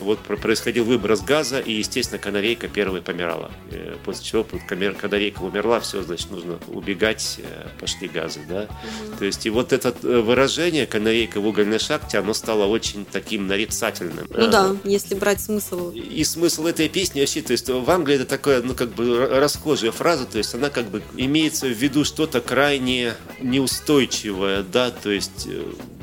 Вот 0.00 0.18
происходил 0.20 0.84
выброс 0.84 1.20
газа, 1.20 1.60
и, 1.60 1.72
естественно, 1.72 2.01
канарейка 2.18 2.68
первой 2.68 3.02
помирала. 3.02 3.50
Э, 3.70 3.96
после 4.04 4.24
чего 4.24 4.46
канарейка 4.66 5.40
умерла, 5.42 5.80
все, 5.80 6.02
значит, 6.02 6.30
нужно 6.30 6.58
убегать, 6.68 7.38
э, 7.38 7.68
пошли 7.80 8.08
газы, 8.08 8.40
да. 8.48 8.62
Угу. 8.62 9.16
То 9.18 9.24
есть, 9.24 9.46
и 9.46 9.50
вот 9.50 9.72
это 9.72 9.94
э, 10.02 10.20
выражение 10.20 10.86
«канарейка 10.86 11.40
в 11.40 11.46
угольной 11.46 11.78
шахте», 11.78 12.18
оно 12.18 12.34
стало 12.34 12.66
очень 12.66 13.04
таким 13.04 13.46
нарицательным. 13.46 14.26
Ну 14.28 14.50
да, 14.50 14.76
если 14.84 15.14
брать 15.14 15.40
смысл. 15.40 15.90
И 15.90 16.24
смысл 16.24 16.66
этой 16.66 16.88
песни 16.88 17.20
вообще, 17.20 17.42
то 17.42 17.52
есть 17.52 17.68
в 17.68 17.90
Англии 17.90 18.16
это 18.16 18.26
такая, 18.26 18.62
ну, 18.62 18.74
как 18.74 18.90
бы 18.90 19.26
расхожая 19.26 19.92
фраза, 19.92 20.26
то 20.26 20.38
есть 20.38 20.54
она 20.54 20.70
как 20.70 20.86
бы 20.86 21.02
имеется 21.16 21.66
в 21.66 21.70
виду 21.72 22.04
что-то 22.04 22.40
крайне 22.40 23.14
неустойчивая, 23.40 24.62
да, 24.62 24.90
то 24.90 25.10
есть 25.10 25.48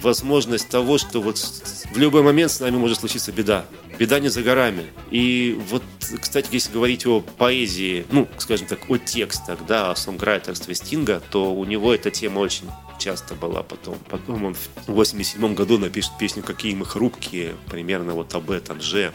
возможность 0.02 0.70
того, 0.70 0.98
что 0.98 1.22
вот 1.22 1.38
в 1.38 1.98
любой 1.98 2.24
момент 2.24 2.52
с 2.52 2.60
нами 2.60 2.78
может 2.78 3.00
случиться 3.00 3.32
беда. 3.32 3.66
Беда 4.00 4.20
не 4.20 4.30
за 4.30 4.44
горами. 4.44 4.86
И 5.12 5.60
вот, 5.70 5.84
кстати, 6.22 6.48
если 6.52 6.72
говорить 6.72 7.06
о 7.06 7.20
поэзии, 7.20 8.06
ну, 8.12 8.30
скажем 8.38 8.66
так, 8.66 8.90
о 8.90 8.98
текстах, 8.98 9.60
да, 9.68 9.92
о 9.92 9.96
сонграйтерстве 9.98 10.74
Стинга, 10.74 11.22
то 11.32 11.54
у 11.54 11.66
него 11.66 11.94
эта 11.94 12.10
тема 12.10 12.40
очень 12.40 12.70
часто 12.98 13.36
была 13.36 13.62
потом. 13.62 13.98
Потом 14.10 14.46
он 14.46 14.54
в 14.54 14.70
87 14.88 15.54
году 15.54 15.78
напишет 15.78 16.12
песню 16.18 16.44
«Какие 16.44 16.76
мы 16.76 16.86
хрупкие», 16.86 17.56
примерно 17.70 18.14
вот 18.14 18.34
об 18.36 18.52
этом 18.52 18.82
же, 18.82 19.12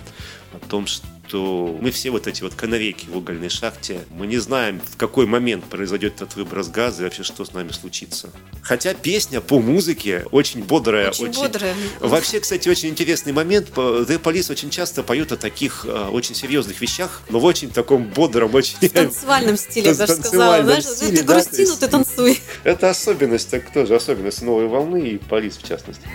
о 0.53 0.59
том, 0.69 0.87
что 0.87 1.07
что 1.27 1.77
мы 1.81 1.91
все 1.91 2.11
вот 2.11 2.27
эти 2.27 2.43
вот 2.43 2.55
канарейки 2.55 3.07
в 3.07 3.17
угольной 3.17 3.49
шахте, 3.49 4.01
мы 4.11 4.27
не 4.27 4.39
знаем, 4.39 4.81
в 4.85 4.97
какой 4.97 5.27
момент 5.27 5.65
произойдет 5.65 6.15
этот 6.17 6.37
выброс 6.37 6.69
газа 6.69 7.03
и 7.03 7.05
вообще 7.05 7.23
что 7.23 7.45
с 7.45 7.53
нами 7.53 7.71
случится. 7.71 8.31
Хотя 8.63 8.95
песня 8.95 9.41
по 9.41 9.59
музыке 9.59 10.25
очень 10.31 10.63
бодрая. 10.63 11.09
Очень, 11.09 11.31
очень... 11.31 11.41
бодрая. 11.41 11.75
Вообще, 12.01 12.41
кстати, 12.41 12.69
очень 12.69 12.91
интересный 12.91 13.33
момент. 13.33 13.71
The 13.75 14.23
Police 14.23 14.51
очень 14.51 14.71
часто 14.71 15.03
поют 15.03 15.33
о 15.33 15.37
таких 15.37 15.85
э, 15.89 16.09
очень 16.09 16.35
серьезных 16.35 16.81
вещах, 16.81 17.23
но 17.31 17.41
в 17.41 17.45
очень 17.45 17.71
таком 17.71 18.05
бодром, 18.05 18.55
очень... 18.55 18.77
В 18.81 18.89
танцевальном 18.89 19.57
стиле, 19.57 19.91
я 19.91 19.95
даже 19.95 20.15
сказала. 20.15 20.63
Знаешь, 20.63 20.85
стиле, 20.85 21.17
ты 21.19 21.25
грусти, 21.25 21.67
но 21.67 21.77
ты 21.77 21.89
танцуй. 21.89 22.41
Это 22.63 22.91
особенность, 22.91 23.51
так 23.51 23.73
тоже 23.73 23.97
особенность 23.97 24.43
новой 24.43 24.67
волны 24.69 25.01
и 25.09 25.19
Полис 25.19 25.57
в 25.57 25.67
частности. 25.67 26.07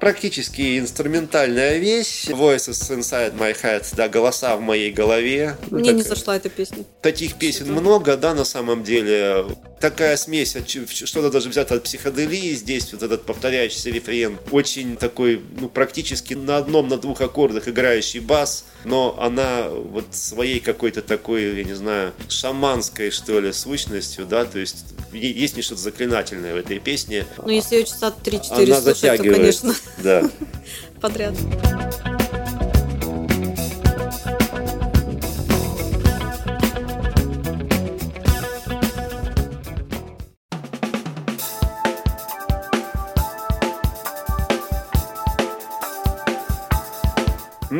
Практически 0.00 0.78
инструментальная 0.78 1.78
вещь. 1.78 2.26
Voices 2.28 2.98
inside 2.98 3.36
my 3.36 3.54
head, 3.62 3.86
да, 3.94 4.08
голоса 4.08 4.56
в 4.56 4.60
моей 4.60 4.90
голове. 4.90 5.56
Мне 5.70 5.90
так, 5.90 5.96
не 5.96 6.02
зашла 6.02 6.36
эта 6.36 6.48
песня. 6.48 6.84
Таких 7.02 7.34
песен 7.34 7.66
Что-то? 7.66 7.80
много, 7.80 8.16
да, 8.16 8.34
на 8.34 8.44
самом 8.44 8.82
деле. 8.82 9.44
Такая 9.80 10.16
смесь, 10.16 10.54
что-то 10.94 11.30
даже 11.30 11.48
взято 11.48 11.74
от 11.74 11.84
психоделии, 11.84 12.54
здесь 12.54 12.92
вот 12.92 13.02
этот 13.02 13.24
повторяющийся 13.24 13.90
рефрен, 13.90 14.38
очень 14.50 14.96
такой, 14.96 15.40
ну, 15.58 15.68
практически 15.68 16.34
на 16.34 16.58
одном, 16.58 16.88
на 16.88 16.98
двух 16.98 17.20
аккордах 17.22 17.66
играющий 17.66 18.20
бас, 18.20 18.66
но 18.84 19.18
она 19.18 19.68
вот 19.68 20.06
своей 20.12 20.60
какой-то 20.60 21.02
такой, 21.02 21.56
я 21.56 21.64
не 21.64 21.74
знаю, 21.74 22.12
шаманской, 22.28 23.10
что 23.10 23.40
ли, 23.40 23.52
сущностью, 23.52 24.26
да, 24.26 24.44
то 24.44 24.58
есть 24.58 24.84
есть 25.12 25.56
не 25.56 25.62
что-то 25.62 25.80
заклинательное 25.80 26.54
в 26.54 26.56
этой 26.56 26.78
песне. 26.78 27.26
Ну, 27.38 27.48
если 27.48 27.76
ее 27.76 27.84
часа 27.84 28.14
3-4 28.22 28.82
слушать, 28.82 29.16
то, 29.16 29.24
конечно, 29.24 29.74
да. 29.98 30.30
подряд. 31.00 31.34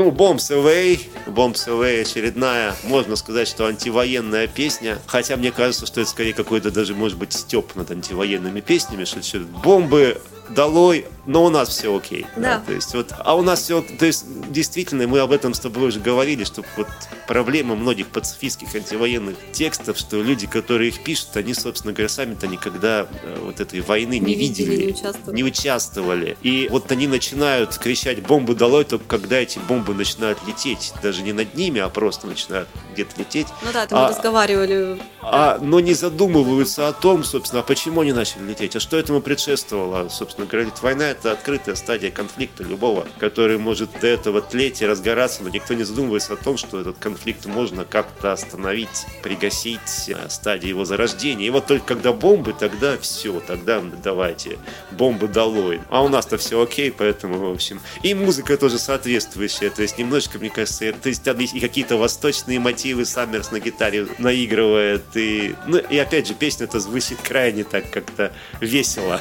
Ну, 0.01 0.11
Bombs 0.11 0.51
Away, 0.51 0.99
Bombs 1.27 1.69
Away 1.69 2.01
очередная, 2.01 2.75
можно 2.85 3.17
сказать, 3.17 3.47
что 3.47 3.67
антивоенная 3.67 4.47
песня. 4.47 4.99
Хотя 5.07 5.37
мне 5.37 5.53
кажется, 5.53 5.85
что 5.85 6.01
это 6.01 6.09
скорее 6.09 6.33
какой-то 6.33 6.71
даже, 6.71 6.95
может 6.95 7.19
быть, 7.19 7.35
степ 7.35 7.77
над 7.77 7.91
антивоенными 7.91 8.61
песнями, 8.61 9.05
что 9.05 9.21
бомбы 9.63 10.19
долой, 10.55 11.07
но 11.27 11.45
у 11.45 11.51
нас 11.51 11.69
все 11.69 11.97
окей. 11.97 12.27
Да. 12.37 12.59
да. 12.59 12.63
То 12.67 12.73
есть 12.73 12.95
вот, 12.95 13.13
а 13.19 13.37
у 13.37 13.43
нас 13.43 13.63
все, 13.63 13.83
то 13.83 14.07
есть 14.07 14.25
действительно 14.51 15.07
мы 15.07 15.21
об 15.21 15.33
этом 15.33 15.55
с 15.55 15.61
тобой 15.61 15.89
уже 15.89 16.01
говорили, 16.01 16.45
что 16.45 16.65
вот 16.77 16.89
проблема 17.27 17.77
многих 17.77 18.09
пацифистских 18.09 18.75
антивоенных 18.75 19.37
текстов, 19.53 19.99
что 19.99 20.23
люди, 20.23 20.47
которые 20.47 20.89
их 20.89 21.03
пишут, 21.03 21.37
они, 21.37 21.55
собственно 21.55 21.93
говоря, 21.93 22.09
сами-то 22.09 22.47
никогда 22.47 23.07
э, 23.23 23.39
вот 23.43 23.61
этой 23.61 23.81
войны 23.81 24.19
не, 24.19 24.21
не 24.21 24.35
видели, 24.35 24.71
видели, 24.71 24.87
не 24.87 24.93
участвовали. 24.93 25.37
не 25.37 25.45
участвовали. 25.45 26.37
И 26.43 26.69
вот 26.71 26.91
они 26.91 27.07
начинают 27.07 27.77
кричать 27.79 28.23
бомбы 28.23 28.55
долой, 28.55 28.85
только 28.85 29.05
когда 29.07 29.39
эти 29.39 29.59
бомбы 29.59 29.95
начинают 29.95 30.39
лететь, 30.47 30.93
даже 31.03 31.23
не 31.23 31.33
над 31.33 31.55
ними, 31.55 31.81
а 31.81 31.89
просто 31.89 32.27
начинают 32.27 32.69
где-то 32.93 33.19
лететь. 33.19 33.47
Ну 33.63 33.71
да, 33.73 33.85
это 33.85 33.95
мы 33.95 34.03
а, 34.03 34.09
разговаривали. 34.09 34.99
А, 35.23 35.59
но 35.61 35.81
не 35.81 35.93
задумываются 35.93 36.89
о 36.89 36.93
том, 36.93 37.25
собственно, 37.25 37.61
а 37.61 37.63
почему 37.63 38.01
они 38.01 38.13
начали 38.13 38.43
лететь, 38.43 38.77
а 38.77 38.81
что 38.81 38.97
этому 38.97 39.21
предшествовало, 39.21 40.09
собственно 40.09 40.47
говоря, 40.47 40.65
ведь 40.67 40.81
война 40.83 41.11
это 41.11 41.33
открытая 41.33 41.75
стадия 41.75 42.11
конфликта 42.11 42.63
любого, 42.65 43.07
который 43.19 43.59
может 43.59 43.91
до 44.01 44.07
этого 44.07 44.41
тлеть 44.41 44.81
и 44.81 44.87
разгораться, 44.87 45.43
но 45.43 45.51
никто 45.51 45.75
не 45.75 45.85
задумывается 45.85 46.33
о 46.33 46.37
том, 46.37 46.57
что 46.57 46.81
этот 46.81 46.99
конфликт 46.99 47.47
можно 47.47 47.85
как-то 47.85 48.33
остановить, 48.33 49.07
пригасить 49.23 50.09
э, 50.09 50.29
стадии 50.31 50.69
его 50.69 50.85
зарождения. 50.85 51.47
И 51.47 51.51
вот 51.51 51.67
только 51.67 51.87
когда 51.87 52.13
бомбы, 52.13 52.55
тогда 52.59 52.97
все, 52.99 53.41
тогда 53.41 53.83
давайте, 54.03 54.59
бомбы 54.91 55.29
долой. 55.29 55.81
А 55.91 56.03
у 56.03 56.09
нас-то 56.09 56.39
все 56.39 56.63
окей, 56.63 56.91
поэтому, 56.91 57.51
в 57.51 57.53
общем, 57.53 57.81
и 58.03 58.15
музыка 58.15 58.57
тоже 58.57 58.79
соответствующая, 58.79 59.71
то 59.71 59.83
есть 59.83 59.99
немножечко, 59.99 60.39
мне 60.39 60.51
кажется, 60.51 60.93
то 60.93 61.09
есть 61.09 61.27
и 61.27 61.61
какие-то 61.61 61.97
восточные 61.97 62.59
мотивы 62.59 63.05
Саммерс 63.05 63.51
на 63.51 63.61
гитаре 63.61 64.07
наигрывает, 64.19 65.10
и, 65.17 65.55
ну, 65.67 65.79
и 65.79 65.99
опять 65.99 66.27
же, 66.27 66.35
песня-то 66.35 66.81
звучит 66.81 67.19
крайне 67.23 67.65
так 67.65 67.91
как-то 67.91 68.33
весело. 68.61 69.21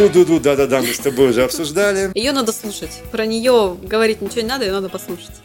Ду-ду-ду, 0.00 0.40
да-да-да, 0.40 0.80
мы 0.80 0.94
с 0.94 0.98
тобой 0.98 1.28
уже 1.28 1.44
обсуждали. 1.44 2.10
Ее 2.14 2.32
надо 2.32 2.52
слушать. 2.52 3.02
Про 3.12 3.26
нее 3.26 3.76
говорить 3.82 4.22
ничего 4.22 4.40
не 4.40 4.48
надо, 4.48 4.64
ее 4.64 4.72
надо 4.72 4.88
послушать. 4.88 5.42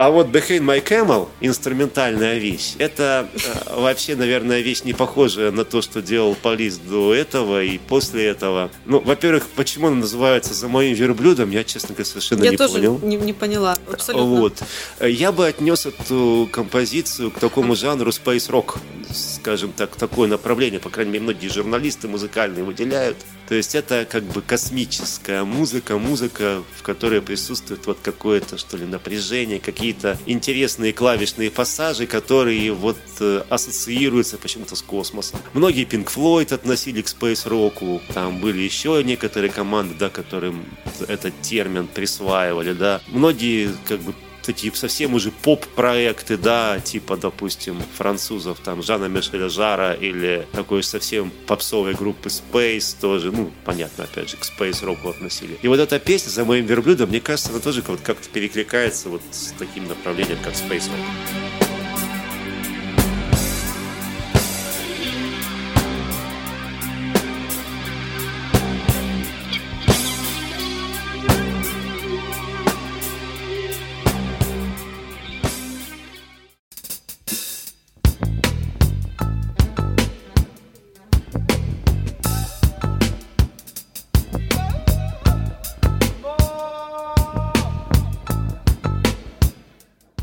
А 0.00 0.08
вот 0.08 0.28
Behind 0.28 0.60
My 0.60 0.82
Camel, 0.82 1.28
инструментальная 1.42 2.38
вещь, 2.38 2.72
это 2.78 3.28
э, 3.34 3.78
вообще, 3.78 4.16
наверное, 4.16 4.60
вещь 4.60 4.82
не 4.84 4.94
похожая 4.94 5.50
на 5.50 5.66
то, 5.66 5.82
что 5.82 6.00
делал 6.00 6.34
Полис 6.34 6.78
до 6.78 7.12
этого 7.12 7.62
и 7.62 7.76
после 7.76 8.24
этого. 8.28 8.70
Ну, 8.86 9.00
во-первых, 9.00 9.46
почему 9.54 9.88
она 9.88 9.96
называется 9.96 10.54
«За 10.54 10.68
моим 10.68 10.94
верблюдом», 10.94 11.50
я, 11.50 11.64
честно 11.64 11.88
говоря, 11.88 12.06
совершенно 12.06 12.44
я 12.44 12.52
не 12.52 12.56
тоже 12.56 12.76
понял. 12.76 12.98
Не, 13.02 13.16
не 13.16 13.34
поняла, 13.34 13.76
абсолютно. 13.92 14.24
Вот. 14.24 14.62
Я 15.02 15.32
бы 15.32 15.46
отнес 15.46 15.84
эту 15.84 16.48
композицию 16.50 17.30
к 17.30 17.38
такому 17.38 17.76
жанру 17.76 18.08
space 18.08 18.48
rock, 18.48 18.78
скажем 19.12 19.70
так, 19.72 19.96
такое 19.96 20.30
направление, 20.30 20.80
по 20.80 20.88
крайней 20.88 21.12
мере, 21.12 21.24
многие 21.24 21.48
журналисты 21.48 22.08
музыкальные 22.08 22.64
выделяют. 22.64 23.18
То 23.50 23.56
есть 23.56 23.74
это 23.74 24.06
как 24.08 24.22
бы 24.22 24.42
космическая 24.42 25.42
музыка, 25.42 25.98
музыка, 25.98 26.62
в 26.78 26.84
которой 26.84 27.20
присутствует 27.20 27.84
вот 27.84 27.98
какое-то, 28.00 28.56
что 28.56 28.76
ли, 28.76 28.86
напряжение, 28.86 29.58
какие-то 29.58 30.16
интересные 30.26 30.92
клавишные 30.92 31.50
пассажи, 31.50 32.06
которые 32.06 32.70
вот 32.70 32.96
э, 33.18 33.42
ассоциируются 33.48 34.38
почему-то 34.38 34.76
с 34.76 34.82
космосом. 34.82 35.40
Многие 35.52 35.84
Pink 35.84 36.14
Floyd 36.14 36.54
относили 36.54 37.02
к 37.02 37.08
Rock, 37.08 38.00
там 38.14 38.38
были 38.38 38.60
еще 38.60 39.02
некоторые 39.02 39.50
команды, 39.50 39.96
да, 39.98 40.10
которым 40.10 40.64
этот 41.08 41.34
термин 41.42 41.88
присваивали, 41.88 42.72
да. 42.72 43.00
Многие 43.08 43.74
как 43.88 43.98
бы 43.98 44.14
такие 44.42 44.74
совсем 44.74 45.14
уже 45.14 45.30
поп-проекты, 45.30 46.36
да, 46.36 46.80
типа, 46.80 47.16
допустим, 47.16 47.82
французов, 47.96 48.58
там, 48.62 48.82
Жана 48.82 49.06
Мишеля 49.06 49.48
Жара 49.48 49.92
или 49.92 50.46
такой 50.52 50.82
совсем 50.82 51.30
попсовой 51.46 51.94
группы 51.94 52.28
Space 52.28 52.96
тоже, 53.00 53.32
ну, 53.32 53.52
понятно, 53.64 54.04
опять 54.04 54.30
же, 54.30 54.36
к 54.36 54.42
Space 54.42 54.82
Rock 54.82 55.08
относили. 55.08 55.58
И 55.62 55.68
вот 55.68 55.80
эта 55.80 55.98
песня 55.98 56.30
«За 56.30 56.44
моим 56.44 56.66
верблюдом», 56.66 57.10
мне 57.10 57.20
кажется, 57.20 57.50
она 57.50 57.60
тоже 57.60 57.82
как-то 57.82 58.28
перекликается 58.28 59.08
вот 59.08 59.22
с 59.30 59.52
таким 59.58 59.88
направлением, 59.88 60.38
как 60.42 60.54
Space 60.54 60.88
Rock. 60.88 61.49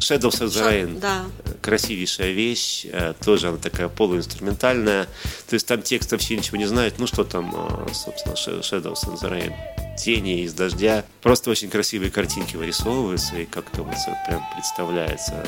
Shadows 0.07 0.41
of 0.41 0.47
the 0.47 0.65
Rain. 0.65 0.99
Да. 0.99 1.25
Красивейшая 1.61 2.31
вещь, 2.31 2.85
э, 2.85 3.13
тоже 3.23 3.49
она 3.49 3.57
такая 3.57 3.89
полуинструментальная. 3.89 5.05
То 5.47 5.53
есть 5.53 5.67
там 5.67 5.81
текст 5.81 6.11
вообще 6.11 6.37
ничего 6.37 6.57
не 6.57 6.65
знает. 6.65 6.95
Ну 6.97 7.07
что 7.07 7.23
там, 7.23 7.53
э, 7.53 7.93
собственно, 7.93 8.33
Shadows 8.33 9.05
of 9.05 9.21
the 9.21 9.29
Rain. 9.29 9.53
Тени 9.97 10.43
из 10.43 10.53
дождя. 10.53 11.03
Просто 11.21 11.49
очень 11.49 11.69
красивые 11.69 12.11
картинки 12.11 12.55
вырисовываются 12.55 13.35
и 13.37 13.45
как-то 13.45 13.83
вот 13.83 13.95
прям 14.27 14.45
представляется. 14.53 15.45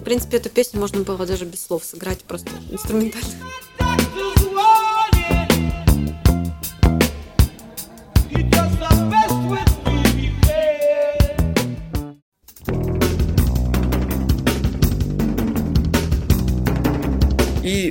В 0.00 0.04
принципе, 0.04 0.36
эту 0.36 0.50
песню 0.50 0.80
можно 0.80 1.02
было 1.02 1.24
даже 1.24 1.44
без 1.46 1.64
слов 1.64 1.84
сыграть, 1.84 2.24
просто 2.24 2.50
инструментально. 2.70 3.30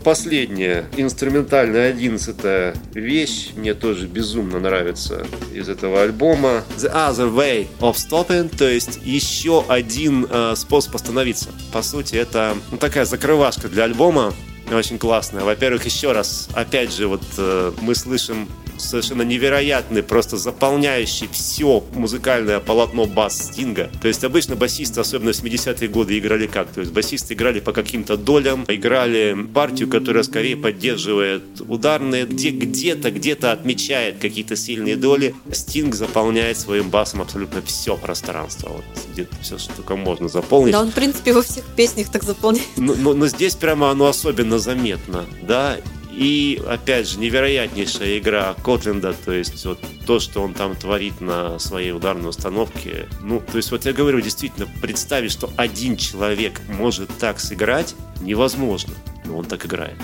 Последняя, 0.03 0.85
инструментальная 0.97 1.89
одиннадцатая 1.89 2.75
вещь, 2.93 3.51
мне 3.55 3.73
тоже 3.73 4.07
безумно 4.07 4.59
нравится 4.59 5.25
из 5.53 5.69
этого 5.69 6.03
альбома. 6.03 6.63
The 6.77 6.93
Other 6.93 7.33
Way 7.33 7.67
of 7.79 7.95
Stopping, 7.95 8.55
то 8.55 8.69
есть 8.69 8.99
еще 9.03 9.65
один 9.67 10.27
э, 10.29 10.53
способ 10.55 10.95
остановиться. 10.95 11.49
По 11.71 11.81
сути, 11.81 12.15
это 12.15 12.55
ну, 12.71 12.77
такая 12.77 13.05
закрывашка 13.05 13.69
для 13.69 13.85
альбома, 13.85 14.33
очень 14.71 14.97
классная. 14.97 15.43
Во-первых, 15.43 15.85
еще 15.85 16.11
раз, 16.11 16.49
опять 16.53 16.93
же, 16.93 17.07
вот 17.07 17.23
э, 17.37 17.71
мы 17.81 17.95
слышим 17.95 18.47
совершенно 18.83 19.21
невероятный, 19.21 20.03
просто 20.03 20.37
заполняющий 20.37 21.27
все 21.31 21.83
музыкальное 21.93 22.59
полотно 22.59 23.05
бас 23.05 23.37
Стинга. 23.37 23.89
То 24.01 24.07
есть 24.07 24.23
обычно 24.23 24.55
басисты, 24.55 24.99
особенно 24.99 25.33
в 25.33 25.43
70-е 25.43 25.87
годы, 25.87 26.17
играли 26.17 26.47
как? 26.47 26.71
То 26.71 26.81
есть 26.81 26.91
басисты 26.91 27.33
играли 27.33 27.59
по 27.59 27.71
каким-то 27.71 28.17
долям, 28.17 28.65
играли 28.67 29.35
партию, 29.53 29.89
которая 29.89 30.23
скорее 30.23 30.57
поддерживает 30.57 31.43
ударные, 31.61 32.25
где 32.25 32.49
где-то, 32.49 33.11
где-то 33.11 33.51
отмечает 33.51 34.17
какие-то 34.19 34.55
сильные 34.55 34.95
доли. 34.95 35.35
Стинг 35.51 35.95
заполняет 35.95 36.59
своим 36.59 36.89
басом 36.89 37.21
абсолютно 37.21 37.61
все 37.61 37.97
пространство. 37.97 38.69
Вот 38.69 38.85
где-то 39.13 39.35
все, 39.41 39.57
что 39.57 39.73
только 39.75 39.95
можно 39.95 40.27
заполнить. 40.27 40.73
Да, 40.73 40.81
он, 40.81 40.91
в 40.91 40.93
принципе, 40.93 41.33
во 41.33 41.41
всех 41.41 41.63
песнях 41.75 42.11
так 42.11 42.23
заполняет. 42.23 42.67
Но, 42.77 42.95
но, 42.95 43.13
но 43.13 43.27
здесь 43.27 43.55
прямо 43.55 43.91
оно 43.91 44.07
особенно 44.07 44.59
заметно, 44.59 45.25
да, 45.41 45.77
и, 46.15 46.61
опять 46.67 47.09
же, 47.09 47.19
невероятнейшая 47.19 48.19
игра 48.19 48.55
Котленда, 48.63 49.13
то 49.13 49.31
есть 49.31 49.65
вот 49.65 49.79
то, 50.05 50.19
что 50.19 50.41
он 50.41 50.53
там 50.53 50.75
творит 50.75 51.21
на 51.21 51.57
своей 51.59 51.91
ударной 51.91 52.29
установке. 52.29 53.07
Ну, 53.21 53.39
то 53.39 53.57
есть 53.57 53.71
вот 53.71 53.85
я 53.85 53.93
говорю, 53.93 54.21
действительно, 54.21 54.67
представить, 54.81 55.31
что 55.31 55.49
один 55.57 55.97
человек 55.97 56.61
может 56.67 57.09
так 57.17 57.39
сыграть, 57.39 57.95
невозможно. 58.21 58.93
Но 59.25 59.37
он 59.37 59.45
так 59.45 59.65
играет. 59.65 59.95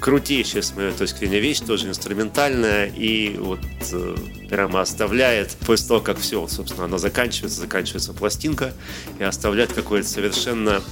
Крутейшая, 0.00 0.62
с 0.62 0.76
моей 0.76 0.92
точки 0.92 1.18
зрения, 1.18 1.40
вещь, 1.40 1.58
тоже 1.58 1.88
инструментальная, 1.88 2.86
и 2.86 3.36
вот 3.36 3.58
э, 3.92 4.16
прямо 4.48 4.80
оставляет, 4.80 5.56
после 5.66 5.88
того, 5.88 6.00
как 6.00 6.18
все, 6.18 6.46
собственно, 6.46 6.84
она 6.84 6.98
заканчивается, 6.98 7.60
заканчивается 7.60 8.12
пластинка, 8.12 8.72
и 9.18 9.24
оставляет 9.24 9.72
какое-то 9.72 10.08
совершенно 10.08 10.82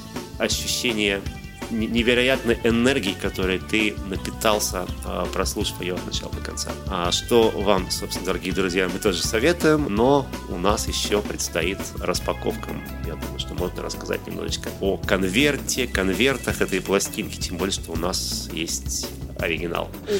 ощущение 0.40 1.22
невероятной 1.70 2.58
энергии, 2.64 3.14
которой 3.20 3.58
ты 3.58 3.94
напитался, 4.08 4.86
а, 5.04 5.26
прослушав 5.26 5.80
ее 5.80 5.94
от 5.94 6.06
начала 6.06 6.32
до 6.32 6.40
конца. 6.40 6.70
А 6.86 7.10
что 7.12 7.50
вам, 7.50 7.90
собственно, 7.90 8.26
дорогие 8.26 8.52
друзья, 8.52 8.88
мы 8.92 8.98
тоже 8.98 9.22
советуем, 9.22 9.86
но 9.88 10.26
у 10.48 10.56
нас 10.58 10.88
еще 10.88 11.22
предстоит 11.22 11.78
распаковка. 12.00 12.70
Я 13.06 13.14
думаю, 13.14 13.38
что 13.38 13.54
можно 13.54 13.82
рассказать 13.82 14.26
немножечко 14.26 14.70
о 14.80 14.96
конверте, 14.96 15.86
конвертах 15.86 16.60
этой 16.60 16.80
пластинки, 16.80 17.36
тем 17.36 17.56
более, 17.56 17.72
что 17.72 17.92
у 17.92 17.96
нас 17.96 18.48
есть 18.52 19.08
оригинал. 19.38 19.90
Да. 20.06 20.12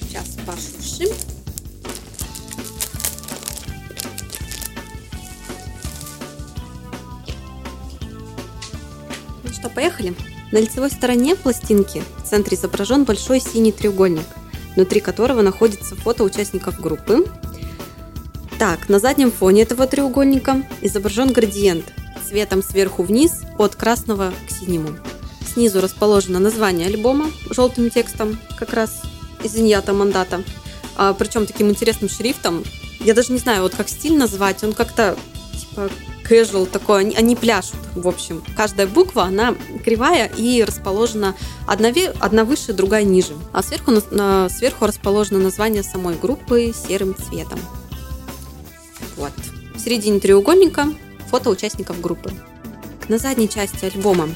Сейчас 0.00 0.36
пошуршим. 0.46 1.08
Ну 9.42 9.52
что, 9.52 9.68
поехали? 9.70 10.14
На 10.54 10.58
лицевой 10.58 10.88
стороне 10.92 11.34
пластинки 11.34 12.04
в 12.16 12.28
центре 12.30 12.56
изображен 12.56 13.02
большой 13.02 13.40
синий 13.40 13.72
треугольник, 13.72 14.24
внутри 14.76 15.00
которого 15.00 15.42
находится 15.42 15.96
фото 15.96 16.22
участников 16.22 16.80
группы. 16.80 17.26
Так, 18.56 18.88
на 18.88 19.00
заднем 19.00 19.32
фоне 19.32 19.62
этого 19.62 19.88
треугольника 19.88 20.62
изображен 20.80 21.32
градиент 21.32 21.86
цветом 22.24 22.62
сверху 22.62 23.02
вниз 23.02 23.40
от 23.58 23.74
красного 23.74 24.32
к 24.46 24.52
синему. 24.52 24.90
Снизу 25.44 25.80
расположено 25.80 26.38
название 26.38 26.86
альбома 26.86 27.32
желтым 27.50 27.90
текстом, 27.90 28.38
как 28.56 28.74
раз 28.74 29.02
из 29.42 29.56
иньята 29.56 29.92
мандата, 29.92 30.44
а, 30.94 31.14
причем 31.14 31.46
таким 31.46 31.68
интересным 31.68 32.08
шрифтом. 32.08 32.62
Я 33.00 33.14
даже 33.14 33.32
не 33.32 33.40
знаю, 33.40 33.62
вот 33.62 33.74
как 33.74 33.88
стиль 33.88 34.16
назвать, 34.16 34.62
он 34.62 34.72
как-то 34.72 35.16
типа 35.58 35.90
casual 36.28 36.66
такой, 36.66 37.00
они, 37.00 37.14
они 37.14 37.36
пляшут, 37.36 37.78
в 37.94 38.08
общем. 38.08 38.42
Каждая 38.56 38.86
буква, 38.86 39.24
она 39.24 39.54
кривая 39.84 40.26
и 40.26 40.62
расположена 40.64 41.34
одна, 41.66 41.92
одна 42.18 42.44
выше, 42.44 42.72
другая 42.72 43.04
ниже. 43.04 43.34
А 43.52 43.62
сверху, 43.62 43.92
сверху 44.50 44.86
расположено 44.86 45.38
название 45.38 45.82
самой 45.82 46.16
группы 46.16 46.72
серым 46.74 47.14
цветом. 47.14 47.60
Вот. 49.16 49.32
В 49.74 49.80
середине 49.80 50.18
треугольника 50.18 50.88
фото 51.30 51.50
участников 51.50 52.00
группы. 52.00 52.32
На 53.08 53.18
задней 53.18 53.48
части 53.48 53.84
альбома 53.84 54.28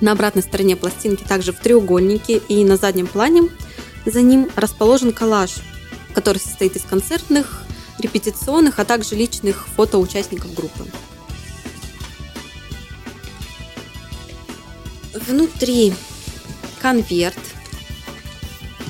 на 0.00 0.12
обратной 0.12 0.42
стороне 0.42 0.76
пластинки 0.76 1.24
также 1.24 1.52
в 1.52 1.60
треугольнике 1.60 2.36
и 2.48 2.62
на 2.64 2.76
заднем 2.76 3.06
плане 3.06 3.48
за 4.04 4.20
ним 4.20 4.50
расположен 4.54 5.12
коллаж, 5.12 5.56
который 6.14 6.38
состоит 6.38 6.76
из 6.76 6.82
концертных 6.82 7.63
репетиционных, 8.04 8.78
а 8.78 8.84
также 8.84 9.16
личных 9.16 9.66
фото 9.66 9.98
участников 9.98 10.54
группы. 10.54 10.86
Внутри 15.14 15.94
конверт, 16.80 17.38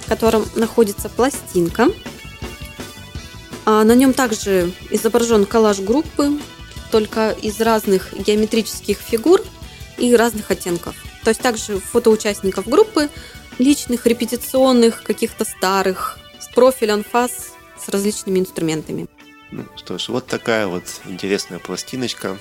в 0.05 0.09
котором 0.09 0.45
находится 0.57 1.09
пластинка. 1.09 1.89
А 3.67 3.85
на 3.85 3.95
нем 3.95 4.13
также 4.13 4.73
изображен 4.91 5.47
коллаж 5.47 5.79
группы, 5.79 6.39
только 6.91 7.31
из 7.31 7.61
разных 7.61 8.13
геометрических 8.13 8.99
фигур 8.99 9.41
и 9.97 10.15
разных 10.15 10.51
оттенков. 10.51 10.95
То 11.23 11.31
есть 11.31 11.41
также 11.41 11.79
фото 11.79 12.11
участников 12.11 12.69
группы, 12.69 13.09
личных, 13.59 14.07
репетиционных, 14.07 15.03
каких-то 15.03 15.45
старых, 15.45 16.19
с 16.39 16.53
профиль 16.55 16.91
анфас 16.91 17.54
с 17.85 17.89
различными 17.89 18.39
инструментами. 18.39 19.07
Ну 19.51 19.65
что 19.77 19.99
ж, 19.99 20.09
вот 20.09 20.27
такая 20.27 20.67
вот 20.67 20.85
интересная 21.07 21.59
пластиночка. 21.59 22.39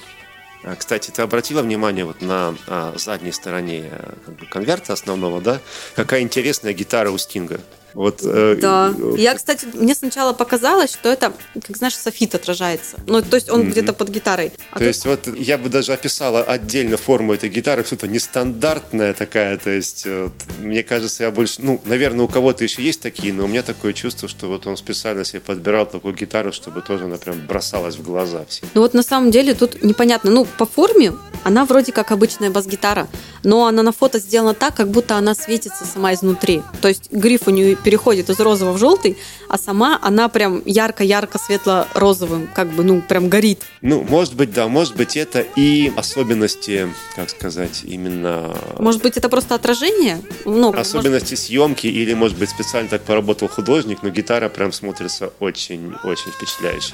А, 0.63 0.75
кстати, 0.75 1.11
ты 1.11 1.21
обратила 1.21 1.61
внимание 1.61 2.05
вот 2.05 2.21
на 2.21 2.55
а, 2.67 2.93
задней 2.97 3.33
стороне 3.33 3.89
э, 3.91 4.13
как 4.25 4.35
бы, 4.35 4.45
конверта 4.45 4.93
основного, 4.93 5.41
да? 5.41 5.59
Какая 5.95 6.21
интересная 6.21 6.73
гитара 6.73 7.11
у 7.11 7.17
Стинга. 7.17 7.59
Вот, 7.93 8.21
э, 8.23 8.57
да. 8.61 8.93
Э, 8.97 9.15
Я, 9.17 9.35
кстати, 9.35 9.67
мне 9.73 9.95
сначала 9.95 10.33
показалось, 10.33 10.91
что 10.91 11.09
это, 11.09 11.33
как 11.65 11.77
знаешь, 11.77 11.95
софит 11.95 12.35
отражается. 12.35 12.97
Ну, 13.07 13.21
то 13.21 13.35
есть 13.35 13.49
он 13.49 13.61
mm-hmm. 13.61 13.71
где-то 13.71 13.93
под 13.93 14.09
гитарой. 14.09 14.51
А 14.71 14.75
то 14.75 14.79
тут... 14.79 14.87
есть 14.87 15.05
вот 15.05 15.27
я 15.37 15.57
бы 15.57 15.69
даже 15.69 15.93
описала 15.93 16.41
отдельно 16.43 16.97
форму 16.97 17.33
этой 17.33 17.49
гитары, 17.49 17.83
что-то 17.83 18.07
нестандартная 18.07 19.13
такая. 19.13 19.57
То 19.57 19.69
есть 19.69 20.05
вот, 20.05 20.33
мне 20.59 20.83
кажется, 20.83 21.23
я 21.23 21.31
больше, 21.31 21.55
ну, 21.59 21.81
наверное, 21.85 22.25
у 22.25 22.27
кого-то 22.27 22.63
еще 22.63 22.81
есть 22.81 23.01
такие, 23.01 23.33
но 23.33 23.45
у 23.45 23.47
меня 23.47 23.63
такое 23.63 23.93
чувство, 23.93 24.27
что 24.27 24.47
вот 24.47 24.67
он 24.67 24.77
специально 24.77 25.23
себе 25.23 25.39
подбирал 25.41 25.85
такую 25.85 26.13
гитару, 26.13 26.51
чтобы 26.51 26.81
тоже 26.81 27.05
она 27.05 27.17
прям 27.17 27.45
бросалась 27.45 27.95
в 27.95 28.03
глаза 28.03 28.45
все. 28.47 28.65
Ну 28.73 28.81
вот 28.81 28.93
на 28.93 29.03
самом 29.03 29.31
деле 29.31 29.53
тут 29.53 29.83
непонятно. 29.83 30.31
Ну, 30.31 30.45
по 30.45 30.65
форме 30.65 31.13
она 31.43 31.65
вроде 31.65 31.91
как 31.91 32.11
обычная 32.11 32.49
бас-гитара, 32.49 33.07
но 33.43 33.67
она 33.67 33.83
на 33.83 33.91
фото 33.91 34.19
сделана 34.19 34.53
так, 34.53 34.75
как 34.75 34.89
будто 34.89 35.15
она 35.17 35.35
светится 35.35 35.85
сама 35.85 36.13
изнутри. 36.13 36.61
То 36.81 36.87
есть 36.87 37.11
гриф 37.11 37.47
у 37.47 37.51
нее 37.51 37.75
переходит 37.83 38.29
из 38.29 38.39
розового 38.39 38.73
в 38.73 38.79
желтый, 38.79 39.17
а 39.49 39.57
сама 39.57 39.99
она 40.01 40.29
прям 40.29 40.61
ярко-ярко 40.65 41.37
светло-розовым, 41.37 42.49
как 42.53 42.69
бы, 42.69 42.83
ну, 42.83 43.01
прям 43.01 43.29
горит. 43.29 43.61
Ну, 43.81 44.03
может 44.03 44.35
быть, 44.35 44.53
да, 44.53 44.67
может 44.67 44.95
быть, 44.95 45.17
это 45.17 45.45
и 45.55 45.91
особенности, 45.95 46.89
как 47.15 47.29
сказать, 47.29 47.81
именно... 47.83 48.55
Может 48.79 49.01
быть, 49.01 49.17
это 49.17 49.29
просто 49.29 49.55
отражение? 49.55 50.21
Ну, 50.45 50.73
особенности 50.73 51.33
может... 51.33 51.45
съемки, 51.45 51.87
или, 51.87 52.13
может 52.13 52.37
быть, 52.37 52.49
специально 52.49 52.89
так 52.89 53.03
поработал 53.03 53.47
художник, 53.47 53.99
но 54.01 54.09
гитара 54.09 54.49
прям 54.49 54.71
смотрится 54.71 55.33
очень-очень 55.39 56.31
впечатляюще. 56.31 56.93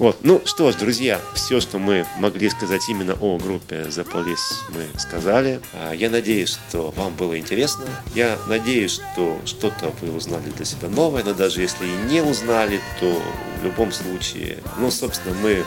Вот. 0.00 0.16
Ну 0.22 0.40
что 0.46 0.72
ж, 0.72 0.76
друзья, 0.76 1.20
все, 1.34 1.60
что 1.60 1.78
мы 1.78 2.06
могли 2.16 2.48
сказать 2.48 2.88
именно 2.88 3.12
о 3.20 3.36
группе 3.36 3.82
The 3.82 4.10
Police, 4.10 4.64
мы 4.70 4.98
сказали. 4.98 5.60
А, 5.74 5.92
я 5.92 6.08
надеюсь, 6.08 6.58
что 6.68 6.90
вам 6.96 7.14
было 7.14 7.38
интересно. 7.38 7.84
Я 8.14 8.38
надеюсь, 8.48 8.92
что 8.92 9.38
что-то 9.44 9.92
вы 10.00 10.10
узнали 10.16 10.48
для 10.56 10.64
себя 10.64 10.88
новое, 10.88 11.22
но 11.22 11.34
даже 11.34 11.60
если 11.60 11.84
и 11.84 12.10
не 12.10 12.22
узнали, 12.22 12.80
то 12.98 13.22
в 13.60 13.64
любом 13.64 13.92
случае, 13.92 14.60
ну, 14.78 14.90
собственно, 14.90 15.36
мы 15.42 15.62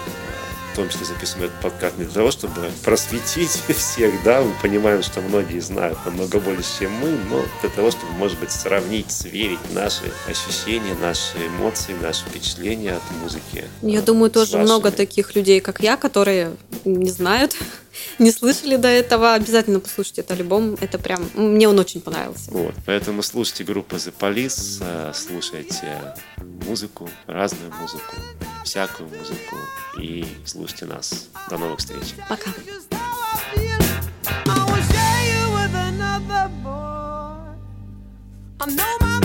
в 0.74 0.76
том 0.76 0.90
числе 0.90 1.06
записываем 1.06 1.46
этот 1.50 1.62
подкаст 1.62 1.98
не 2.00 2.06
для 2.06 2.14
того, 2.14 2.32
чтобы 2.32 2.72
просветить 2.84 3.50
всех, 3.78 4.12
да, 4.24 4.42
мы 4.42 4.52
понимаем, 4.62 5.04
что 5.04 5.22
многие 5.22 5.60
знают 5.60 6.00
намного 6.04 6.40
больше, 6.40 6.80
чем 6.80 6.92
мы, 6.94 7.10
но 7.30 7.46
для 7.62 7.70
того, 7.70 7.92
чтобы, 7.92 8.12
может 8.14 8.40
быть, 8.40 8.52
сравнить, 8.52 9.12
сверить 9.12 9.60
наши 9.72 10.12
ощущения, 10.28 10.96
наши 11.00 11.38
эмоции, 11.46 11.94
наши 12.02 12.26
впечатления 12.26 12.94
от 12.94 13.04
музыки. 13.22 13.66
Я 13.84 14.02
думаю, 14.02 14.32
тоже 14.32 14.54
вашими. 14.54 14.64
много 14.64 14.92
таких 14.92 15.36
людей, 15.36 15.60
как 15.60 15.80
я, 15.80 15.96
которые 15.96 16.56
не 16.86 17.12
знают, 17.12 17.56
не 18.20 18.32
слышали 18.32 18.76
до 18.76 18.88
этого, 18.88 19.34
обязательно 19.34 19.80
послушайте 19.80 20.22
это 20.22 20.34
альбом. 20.34 20.78
Это 20.82 21.00
прям, 21.00 21.30
мне 21.34 21.68
он 21.68 21.80
очень 21.80 22.02
понравился. 22.02 22.52
Вот, 22.52 22.76
поэтому 22.86 23.24
слушайте 23.24 23.64
группу 23.64 23.96
The 23.96 24.14
Police, 24.18 24.82
э, 24.82 25.12
слушайте 25.14 26.16
музыку, 26.66 27.10
разную 27.28 27.72
музыку, 27.74 28.16
всякую 28.64 29.10
музыку 29.10 29.58
и 30.00 30.26
слушайте 30.46 30.86
нас. 30.86 31.28
До 31.50 31.58
новых 31.58 31.80
встреч. 31.80 32.16
Пока. 32.30 32.52
I 38.66 38.66
know 38.66 38.98
my 39.02 39.23